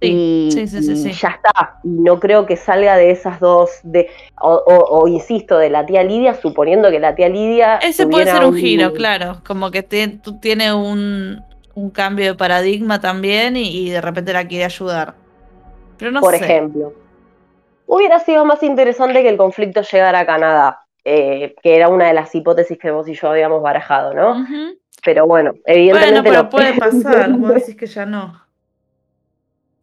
Y, 0.00 0.48
ya 0.50 1.28
está. 1.28 1.80
Y 1.82 1.88
no 1.88 2.20
creo 2.20 2.46
que 2.46 2.56
salga 2.56 2.96
de 2.96 3.10
esas 3.10 3.40
dos, 3.40 3.70
de, 3.82 4.08
o, 4.40 5.08
insisto, 5.08 5.58
de 5.58 5.70
la 5.70 5.84
tía 5.84 6.04
Lidia, 6.04 6.34
suponiendo 6.34 6.90
que 6.90 7.00
la 7.00 7.14
tía 7.14 7.28
Lidia. 7.28 7.78
Ese 7.78 8.06
puede 8.06 8.26
ser 8.26 8.44
un, 8.44 8.54
giro, 8.54 8.92
claro. 8.92 9.40
Como 9.46 9.70
que 9.70 9.82
tú 9.82 10.38
tiene 10.38 10.72
un, 10.72 11.42
cambio 11.92 12.26
de 12.26 12.34
paradigma 12.34 13.00
también 13.00 13.56
y, 13.56 13.90
de 13.90 14.00
repente 14.00 14.32
la 14.32 14.46
quiere 14.46 14.64
ayudar. 14.64 15.14
Pero 15.96 16.12
no 16.12 16.20
Por 16.20 16.34
ejemplo, 16.34 16.92
hubiera 17.86 18.20
sido 18.20 18.44
más 18.44 18.62
interesante 18.62 19.22
que 19.22 19.28
el 19.28 19.36
conflicto 19.36 19.82
llegara 19.82 20.20
a 20.20 20.26
Canadá. 20.26 20.80
Eh, 21.04 21.54
que 21.62 21.74
era 21.74 21.88
una 21.88 22.08
de 22.08 22.12
las 22.12 22.34
hipótesis 22.34 22.76
que 22.76 22.90
vos 22.90 23.08
y 23.08 23.14
yo 23.14 23.30
habíamos 23.30 23.62
barajado, 23.62 24.12
¿no? 24.12 24.44
Pero 25.02 25.26
bueno, 25.26 25.54
evidentemente. 25.64 26.20
Bueno, 26.20 26.50
pero 26.50 26.50
puede 26.50 26.74
pasar, 26.78 27.32
vos 27.32 27.54
decís 27.54 27.76
que 27.76 27.86
ya 27.86 28.04
no. 28.04 28.47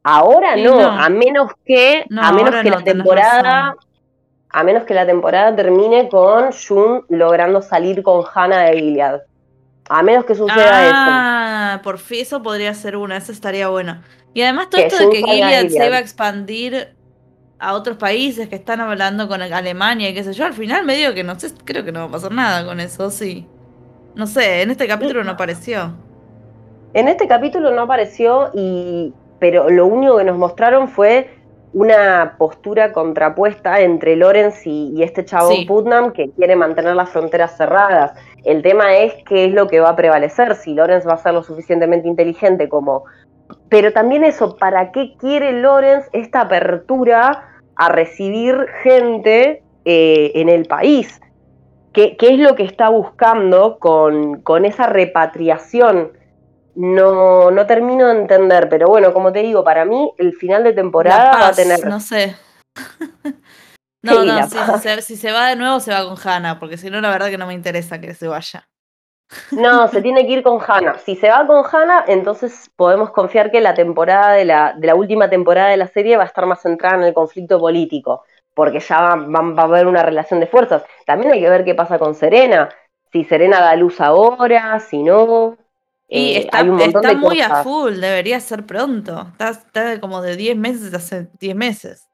Ahora 0.07 0.55
no, 0.55 0.79
a 0.79 1.09
menos 1.09 1.51
que, 1.65 2.05
a 2.15 2.31
menos 2.31 2.61
que 2.61 2.69
la 2.69 2.83
temporada. 2.83 3.75
A 4.51 4.63
menos 4.63 4.83
que 4.83 4.93
la 4.93 5.03
temporada 5.03 5.55
termine 5.55 6.07
con 6.09 6.51
Jun 6.51 7.03
logrando 7.09 7.63
salir 7.63 8.03
con 8.03 8.23
Hannah 8.31 8.65
de 8.65 8.79
Gilead. 8.79 9.21
A 9.89 10.03
menos 10.03 10.25
que 10.25 10.35
suceda 10.35 10.85
eso. 10.85 10.93
Ah, 10.95 11.81
por 11.83 11.97
fin 11.97 12.21
eso 12.21 12.43
podría 12.43 12.71
ser 12.75 12.97
una, 12.97 13.17
eso 13.17 13.31
estaría 13.31 13.67
bueno. 13.67 14.03
Y 14.35 14.43
además 14.43 14.69
todo 14.69 14.81
esto 14.81 15.09
de 15.09 15.09
que 15.09 15.23
Gilead 15.23 15.69
se 15.69 15.87
iba 15.87 15.95
a 15.95 15.99
expandir 15.99 16.95
a 17.57 17.73
otros 17.73 17.97
países 17.97 18.47
que 18.47 18.57
están 18.57 18.81
hablando 18.81 19.27
con 19.27 19.41
Alemania 19.41 20.09
y 20.09 20.13
qué 20.13 20.23
sé 20.23 20.33
yo, 20.33 20.45
al 20.45 20.53
final 20.53 20.85
me 20.85 20.95
digo 20.95 21.15
que 21.15 21.23
no 21.23 21.39
sé, 21.39 21.51
creo 21.63 21.83
que 21.83 21.91
no 21.91 22.01
va 22.01 22.05
a 22.05 22.11
pasar 22.11 22.31
nada 22.31 22.63
con 22.63 22.79
eso, 22.79 23.09
sí. 23.09 23.47
No 24.13 24.27
sé, 24.27 24.61
en 24.61 24.69
este 24.69 24.87
capítulo 24.87 25.23
no 25.23 25.31
apareció. 25.31 25.95
En 26.93 27.07
este 27.07 27.27
capítulo 27.27 27.71
no 27.71 27.81
apareció 27.81 28.51
y 28.53 29.11
pero 29.45 29.69
lo 29.69 29.85
único 29.85 30.17
que 30.17 30.23
nos 30.23 30.39
mostraron 30.39 30.87
fue 30.87 31.29
una 31.71 32.33
postura 32.39 32.91
contrapuesta 32.91 33.79
entre 33.79 34.15
Lorenz 34.15 34.65
y, 34.65 35.03
este 35.03 35.23
chabón 35.23 35.67
Putnam 35.67 36.13
que 36.13 36.31
quiere 36.31 36.55
mantener 36.55 36.95
las 36.95 37.11
fronteras 37.11 37.55
cerradas. 37.55 38.13
El 38.43 38.63
tema 38.63 38.95
es 38.95 39.13
qué 39.29 39.45
es 39.45 39.53
lo 39.53 39.67
que 39.67 39.79
va 39.79 39.89
a 39.89 39.95
prevalecer, 39.95 40.55
si 40.55 40.73
Lorenz 40.73 41.05
va 41.07 41.13
a 41.13 41.17
ser 41.17 41.35
lo 41.35 41.43
suficientemente 41.43 42.07
inteligente 42.07 42.67
como 42.67 43.03
pero 43.69 43.93
también 43.93 44.23
eso, 44.23 44.57
¿para 44.57 44.91
qué 44.91 45.13
quiere 45.19 45.51
Lorenz 45.61 46.07
esta 46.11 46.41
apertura 46.41 47.61
a 47.75 47.89
recibir 47.89 48.65
gente 48.81 49.61
eh, 49.85 50.31
en 50.33 50.49
el 50.49 50.65
país? 50.65 51.21
¿Qué, 51.93 52.17
es 52.19 52.39
lo 52.39 52.55
que 52.55 52.63
está 52.63 52.89
buscando 52.89 53.77
con, 53.77 54.65
esa 54.65 54.87
repatriación? 54.87 56.13
No, 56.75 57.51
no 57.51 57.65
termino 57.65 58.07
de 58.07 58.19
entender, 58.19 58.67
pero 58.69 58.87
bueno, 58.87 59.13
como 59.13 59.31
te 59.31 59.39
digo, 59.39 59.63
para 59.63 59.85
mí 59.85 60.13
el 60.17 60.33
final 60.33 60.63
de 60.63 60.73
temporada 60.73 61.31
va 61.31 61.47
a 61.47 61.53
tener... 61.53 61.85
No 61.85 61.99
sé. 62.01 62.35
no, 64.03 64.25
no, 64.25 64.47
si, 64.47 64.57
se, 64.81 65.01
si, 65.01 65.15
se, 65.15 65.31
va 65.31 65.49
de 65.49 65.55
nuevo 65.55 65.79
se 65.79 65.91
va 65.91 66.03
con 66.03 66.17
Hannah, 66.21 66.59
porque 66.59 66.77
si 66.77 66.89
no, 66.89 66.99
la 66.99 67.09
verdad 67.09 67.29
que 67.29 67.37
no 67.37 67.47
me 67.47 67.53
interesa 67.53 68.01
que 68.01 68.13
se 68.13 68.27
vaya. 68.27 68.67
No, 69.51 69.87
se 69.87 70.01
tiene 70.01 70.25
que 70.25 70.33
ir 70.33 70.43
con 70.43 70.59
Hannah. 70.65 70.97
Si 70.99 71.15
se 71.15 71.29
va 71.29 71.47
con 71.47 71.63
Hannah, 71.65 72.05
entonces 72.07 72.69
podemos 72.75 73.11
confiar 73.11 73.51
que 73.51 73.61
la 73.61 73.73
temporada 73.73 74.33
de 74.33 74.45
la, 74.45 74.73
de 74.77 74.87
la 74.87 74.95
última 74.95 75.29
temporada 75.29 75.69
de 75.69 75.77
la 75.77 75.87
serie 75.87 76.17
va 76.17 76.23
a 76.23 76.27
estar 76.27 76.45
más 76.45 76.61
centrada 76.61 76.97
en 76.97 77.03
el 77.03 77.13
conflicto 77.13 77.59
político, 77.59 78.23
porque 78.53 78.79
ya 78.79 79.01
va, 79.01 79.15
va, 79.15 79.61
a 79.61 79.65
haber 79.65 79.87
una 79.87 80.03
relación 80.03 80.39
de 80.39 80.47
fuerzas. 80.47 80.83
También 81.05 81.31
hay 81.31 81.39
que 81.39 81.49
ver 81.49 81.63
qué 81.63 81.73
pasa 81.73 81.97
con 81.97 82.15
Serena. 82.15 82.69
Si 83.11 83.23
Serena 83.23 83.61
da 83.61 83.75
luz 83.75 84.01
ahora, 84.01 84.79
si 84.79 85.01
no. 85.01 85.57
Y 86.07 86.35
eh, 86.35 86.37
está, 86.39 86.59
está 86.61 87.13
muy 87.15 87.41
a 87.41 87.63
full, 87.63 87.95
debería 87.95 88.39
ser 88.39 88.65
pronto. 88.65 89.27
Está, 89.31 89.49
está 89.49 89.99
como 89.99 90.21
de 90.21 90.35
10 90.35 90.57
meses 90.57 90.93
hace 90.93 91.27
10 91.39 91.55
meses. 91.55 92.07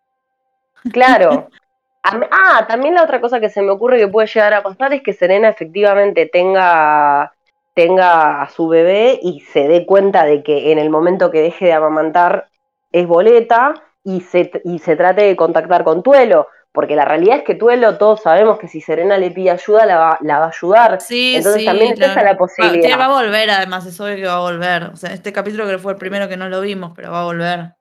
Claro, 0.92 1.50
Ah, 2.04 2.66
también 2.68 2.96
la 2.96 3.04
otra 3.04 3.22
cosa 3.22 3.40
que 3.40 3.50
se 3.50 3.62
me 3.62 3.72
ocurre 3.72 4.00
que 4.00 4.08
puede 4.08 4.28
llegar 4.28 4.54
a 4.54 4.64
pasar 4.64 4.94
es 4.94 5.04
que 5.04 5.14
Serena 5.14 5.50
efectivamente 5.50 6.26
tenga, 6.26 7.34
tenga 7.76 8.42
a 8.42 8.50
su 8.50 8.68
bebé 8.68 9.20
y 9.22 9.42
se 9.42 9.68
dé 9.68 9.86
cuenta 9.86 10.26
de 10.26 10.42
que 10.42 10.72
en 10.72 10.80
el 10.80 10.90
momento 10.90 11.30
que 11.30 11.42
deje 11.42 11.66
de 11.66 11.74
amamantar 11.74 12.48
es 12.92 13.08
boleta 13.08 13.76
y 14.04 14.22
se, 14.22 14.52
y 14.64 14.80
se 14.80 14.96
trate 14.96 15.24
de 15.24 15.36
contactar 15.36 15.84
con 15.84 16.02
Tuelo. 16.02 16.48
Porque 16.74 16.96
la 16.96 17.04
realidad 17.04 17.38
es 17.38 17.44
que 17.44 17.56
Tuelo, 17.56 17.98
todos 17.98 18.22
sabemos 18.22 18.58
que 18.58 18.70
si 18.70 18.80
Serena 18.80 19.18
le 19.18 19.32
pide 19.32 19.52
ayuda, 19.52 19.86
la 19.86 19.98
va, 19.98 20.18
la 20.22 20.40
va 20.40 20.46
a 20.46 20.50
ayudar. 20.50 21.02
Sí, 21.02 21.36
Entonces 21.36 21.66
también 21.66 21.94
es 21.94 22.00
esa 22.00 22.24
la 22.24 22.38
posibilidad. 22.38 22.98
Va, 22.98 23.08
va 23.08 23.18
a 23.18 23.22
volver, 23.22 23.50
además, 23.50 23.86
es 23.86 24.00
obvio 24.00 24.16
que 24.16 24.28
va 24.28 24.38
a 24.38 24.40
volver. 24.40 24.84
O 24.86 24.96
sea, 24.96 25.12
este 25.14 25.34
capítulo 25.34 25.68
que 25.68 25.78
fue 25.80 25.92
el 25.92 25.98
primero 25.98 26.30
que 26.30 26.38
no 26.38 26.48
lo 26.48 26.62
vimos, 26.62 26.94
pero 26.96 27.12
va 27.12 27.22
a 27.22 27.26
volver. 27.26 27.74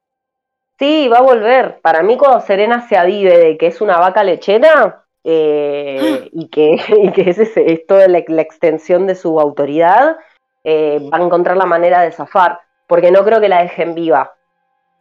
Sí, 0.81 1.09
va 1.09 1.19
a 1.19 1.23
volver. 1.23 1.81
Para 1.83 2.03
mí 2.03 2.17
cuando 2.17 2.41
Serena 2.41 2.89
se 2.89 2.97
avive 2.97 3.37
de 3.37 3.59
que 3.59 3.67
es 3.67 3.81
una 3.81 3.99
vaca 3.99 4.25
lechera 4.25 5.05
eh, 5.23 6.29
y, 6.33 6.49
que, 6.49 6.77
y 6.89 7.13
que 7.13 7.31
ese 7.31 7.53
es 7.55 7.87
toda 7.87 8.09
la, 8.09 8.19
extensión 8.19 9.07
de 9.07 9.15
su 9.15 9.39
autoridad, 9.39 10.17
eh, 10.65 10.99
va 11.13 11.19
a 11.19 11.23
encontrar 11.23 11.57
la 11.57 11.67
manera 11.67 12.01
de 12.01 12.13
zafar, 12.13 12.61
porque 12.87 13.11
no 13.11 13.25
creo 13.25 13.41
que 13.41 13.49
la 13.49 13.63
dejen 13.63 13.95
viva. 13.95 14.35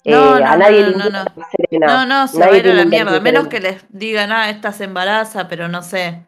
No, 0.05 0.37
eh, 0.37 0.41
no, 0.41 0.47
a 0.47 0.57
nadie 0.57 0.81
no, 0.81 0.89
le 0.89 0.97
no, 0.97 1.09
no. 1.09 1.25
Serena. 1.51 1.87
No, 1.87 2.05
no, 2.05 2.27
se 2.27 2.39
va 2.39 2.45
a 2.45 2.57
ir 2.57 2.69
a 2.69 2.73
la 2.73 2.85
mierda. 2.85 3.19
Menos 3.19 3.47
que 3.47 3.59
les 3.59 3.85
digan, 3.89 4.31
ah, 4.31 4.49
esta 4.49 4.71
se 4.71 4.85
embaraza, 4.85 5.47
pero 5.47 5.67
no 5.67 5.81
sé. 5.81 6.25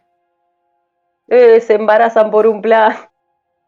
se 1.27 1.73
embarazan 1.73 2.31
por 2.31 2.47
un 2.47 2.61
plan. 2.61 2.95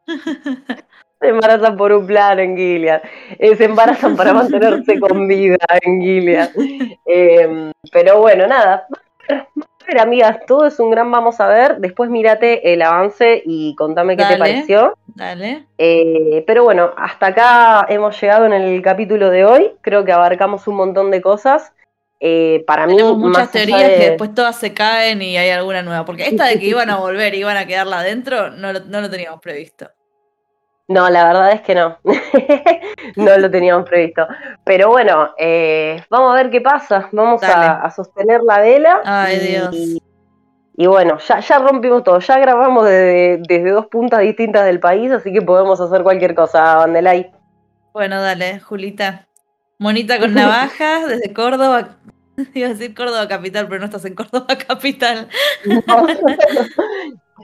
Se 1.24 1.30
embarazan 1.30 1.78
por 1.78 1.94
un 1.94 2.06
plan 2.06 2.38
en 2.38 2.58
Gilead. 2.58 3.02
Eh, 3.40 3.56
se 3.56 3.64
embarazan 3.64 4.18
para 4.18 4.34
mantenerse 4.34 5.00
con 5.00 5.26
vida 5.26 5.56
en 5.82 6.02
Gilead. 6.02 6.50
Em, 7.06 7.72
pero 7.94 8.20
bueno, 8.20 8.46
nada. 8.46 8.86
A 9.84 9.86
ver, 9.88 10.00
amigas, 10.00 10.40
todo 10.48 10.66
es 10.66 10.80
un 10.80 10.92
gran 10.92 11.12
vamos 11.12 11.40
a 11.40 11.48
ver. 11.48 11.78
Después 11.78 12.10
mírate 12.10 12.74
el 12.74 12.82
avance 12.82 13.42
y 13.46 13.76
contame 13.76 14.16
qué 14.16 14.24
te 14.26 14.38
pareció. 14.38 14.98
Dale. 15.08 15.66
Eh, 15.78 16.44
pero 16.48 16.64
bueno, 16.64 16.92
hasta 16.98 17.28
acá 17.28 17.86
hemos 17.90 18.20
llegado 18.20 18.46
en 18.46 18.54
el 18.54 18.82
capítulo 18.82 19.30
de 19.30 19.46
hoy. 19.46 19.72
Creo 19.82 20.06
que 20.06 20.12
abarcamos 20.12 20.68
un 20.68 20.76
montón 20.76 21.12
de 21.12 21.22
cosas. 21.22 21.74
Eh, 22.20 22.64
para 22.66 22.88
mí, 22.88 23.04
muchas 23.04 23.52
teorías 23.52 23.90
que 23.90 24.10
después 24.10 24.34
todas 24.34 24.56
se 24.58 24.74
caen 24.74 25.22
y 25.22 25.36
hay 25.36 25.50
alguna 25.50 25.82
nueva. 25.82 26.06
Porque 26.06 26.28
esta 26.28 26.46
de 26.46 26.58
que 26.58 26.66
iban 26.68 26.90
a 26.90 26.98
volver 26.98 27.36
y 27.36 27.40
iban 27.40 27.58
a 27.58 27.66
quedarla 27.66 28.00
adentro, 28.00 28.52
no 28.52 28.72
no 28.72 29.02
lo 29.02 29.10
teníamos 29.10 29.42
previsto. 29.42 29.90
No, 30.88 31.10
la 31.10 31.26
verdad 31.26 31.52
es 31.54 31.62
que 31.62 31.76
no. 31.76 31.98
no 33.16 33.38
lo 33.38 33.50
teníamos 33.50 33.88
previsto. 33.88 34.28
Pero 34.64 34.90
bueno, 34.90 35.30
eh, 35.38 36.04
vamos 36.10 36.34
a 36.34 36.44
ver 36.44 36.52
qué 36.52 36.62
pasa. 36.62 37.10
Vamos 37.12 37.42
a, 37.44 37.90
sostener 37.92 38.42
la 38.44 38.60
vela. 38.60 39.02
Ay, 39.06 39.40
Dios. 39.40 40.02
Y 40.76 40.88
bueno, 40.88 41.18
ya, 41.20 41.40
ya 41.40 41.60
rompimos 41.60 42.04
todo. 42.04 42.20
Ya 42.20 42.40
grabamos 42.40 42.86
desde, 42.86 43.72
dos 43.72 43.88
puntas 43.88 44.22
distintas 44.22 44.66
del 44.66 44.80
país, 44.80 45.12
así 45.12 45.32
que 45.32 45.42
podemos 45.42 45.80
hacer 45.80 46.04
cualquier 46.04 46.36
cosa, 46.36 46.78
Vandelay. 46.78 47.32
Bueno, 47.94 48.22
dale, 48.22 48.60
Julita. 48.60 49.28
Monita 49.78 50.20
con 50.20 50.34
navajas 50.34 51.08
desde 51.08 51.34
Córdoba. 51.34 51.98
Iba 52.56 52.68
a 52.68 52.72
decir 52.72 52.96
Córdoba 52.96 53.28
capital, 53.28 53.68
pero 53.68 53.80
no 53.80 53.86
estás 53.86 54.06
en 54.06 54.16
Córdoba 54.16 54.58
capital. 54.68 55.30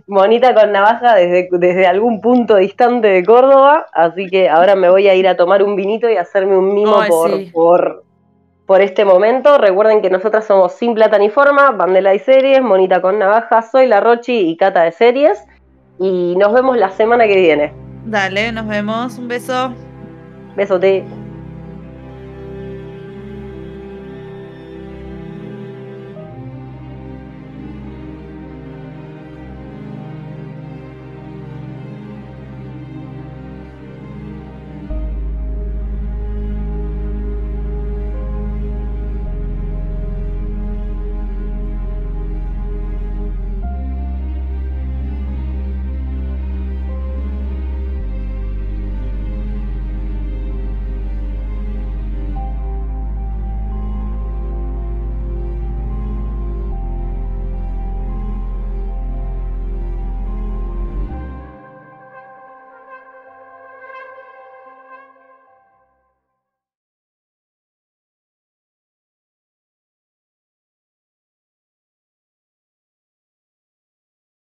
Monita 0.08 0.54
con 0.54 0.72
navaja 0.72 1.16
desde, 1.16 1.50
desde 1.52 1.88
algún 1.88 2.22
punto 2.22 2.56
distante 2.56 3.08
de 3.08 3.24
Córdoba, 3.24 3.86
así 3.94 4.28
que 4.28 4.50
ahora 4.50 4.76
me 4.76 4.90
voy 4.90 5.08
a 5.08 5.16
ir 5.16 5.28
a 5.28 5.36
tomar 5.36 5.64
un 5.64 5.76
vinito 5.76 6.10
y 6.10 6.18
hacerme 6.18 6.58
un 6.58 6.74
mimo 6.74 7.00
por, 7.08 7.52
por, 7.52 8.04
por, 8.66 8.82
este 8.82 9.06
momento. 9.06 9.58
Recuerden 9.58 10.02
que 10.02 10.10
nosotras 10.10 10.46
somos 10.46 10.74
Sin 10.74 10.94
Plata 10.94 11.18
ni 11.18 11.30
Forma, 11.30 11.72
Bandela 11.72 12.14
y 12.14 12.20
Series, 12.20 12.62
Monita 12.62 13.02
con 13.02 13.20
navaja, 13.20 13.62
soy 13.62 13.88
la 13.88 14.00
Rochi 14.00 14.50
y 14.50 14.58
Cata 14.58 14.84
de 14.84 14.92
Series. 14.92 15.44
Y 16.00 16.36
nos 16.38 16.54
vemos 16.54 16.78
la 16.78 16.90
semana 16.92 17.28
que 17.28 17.36
viene. 17.36 17.74
Dale, 18.06 18.52
nos 18.52 18.68
vemos. 18.68 19.18
Un 19.18 19.28
beso. 19.28 19.74
Besote. 20.56 21.04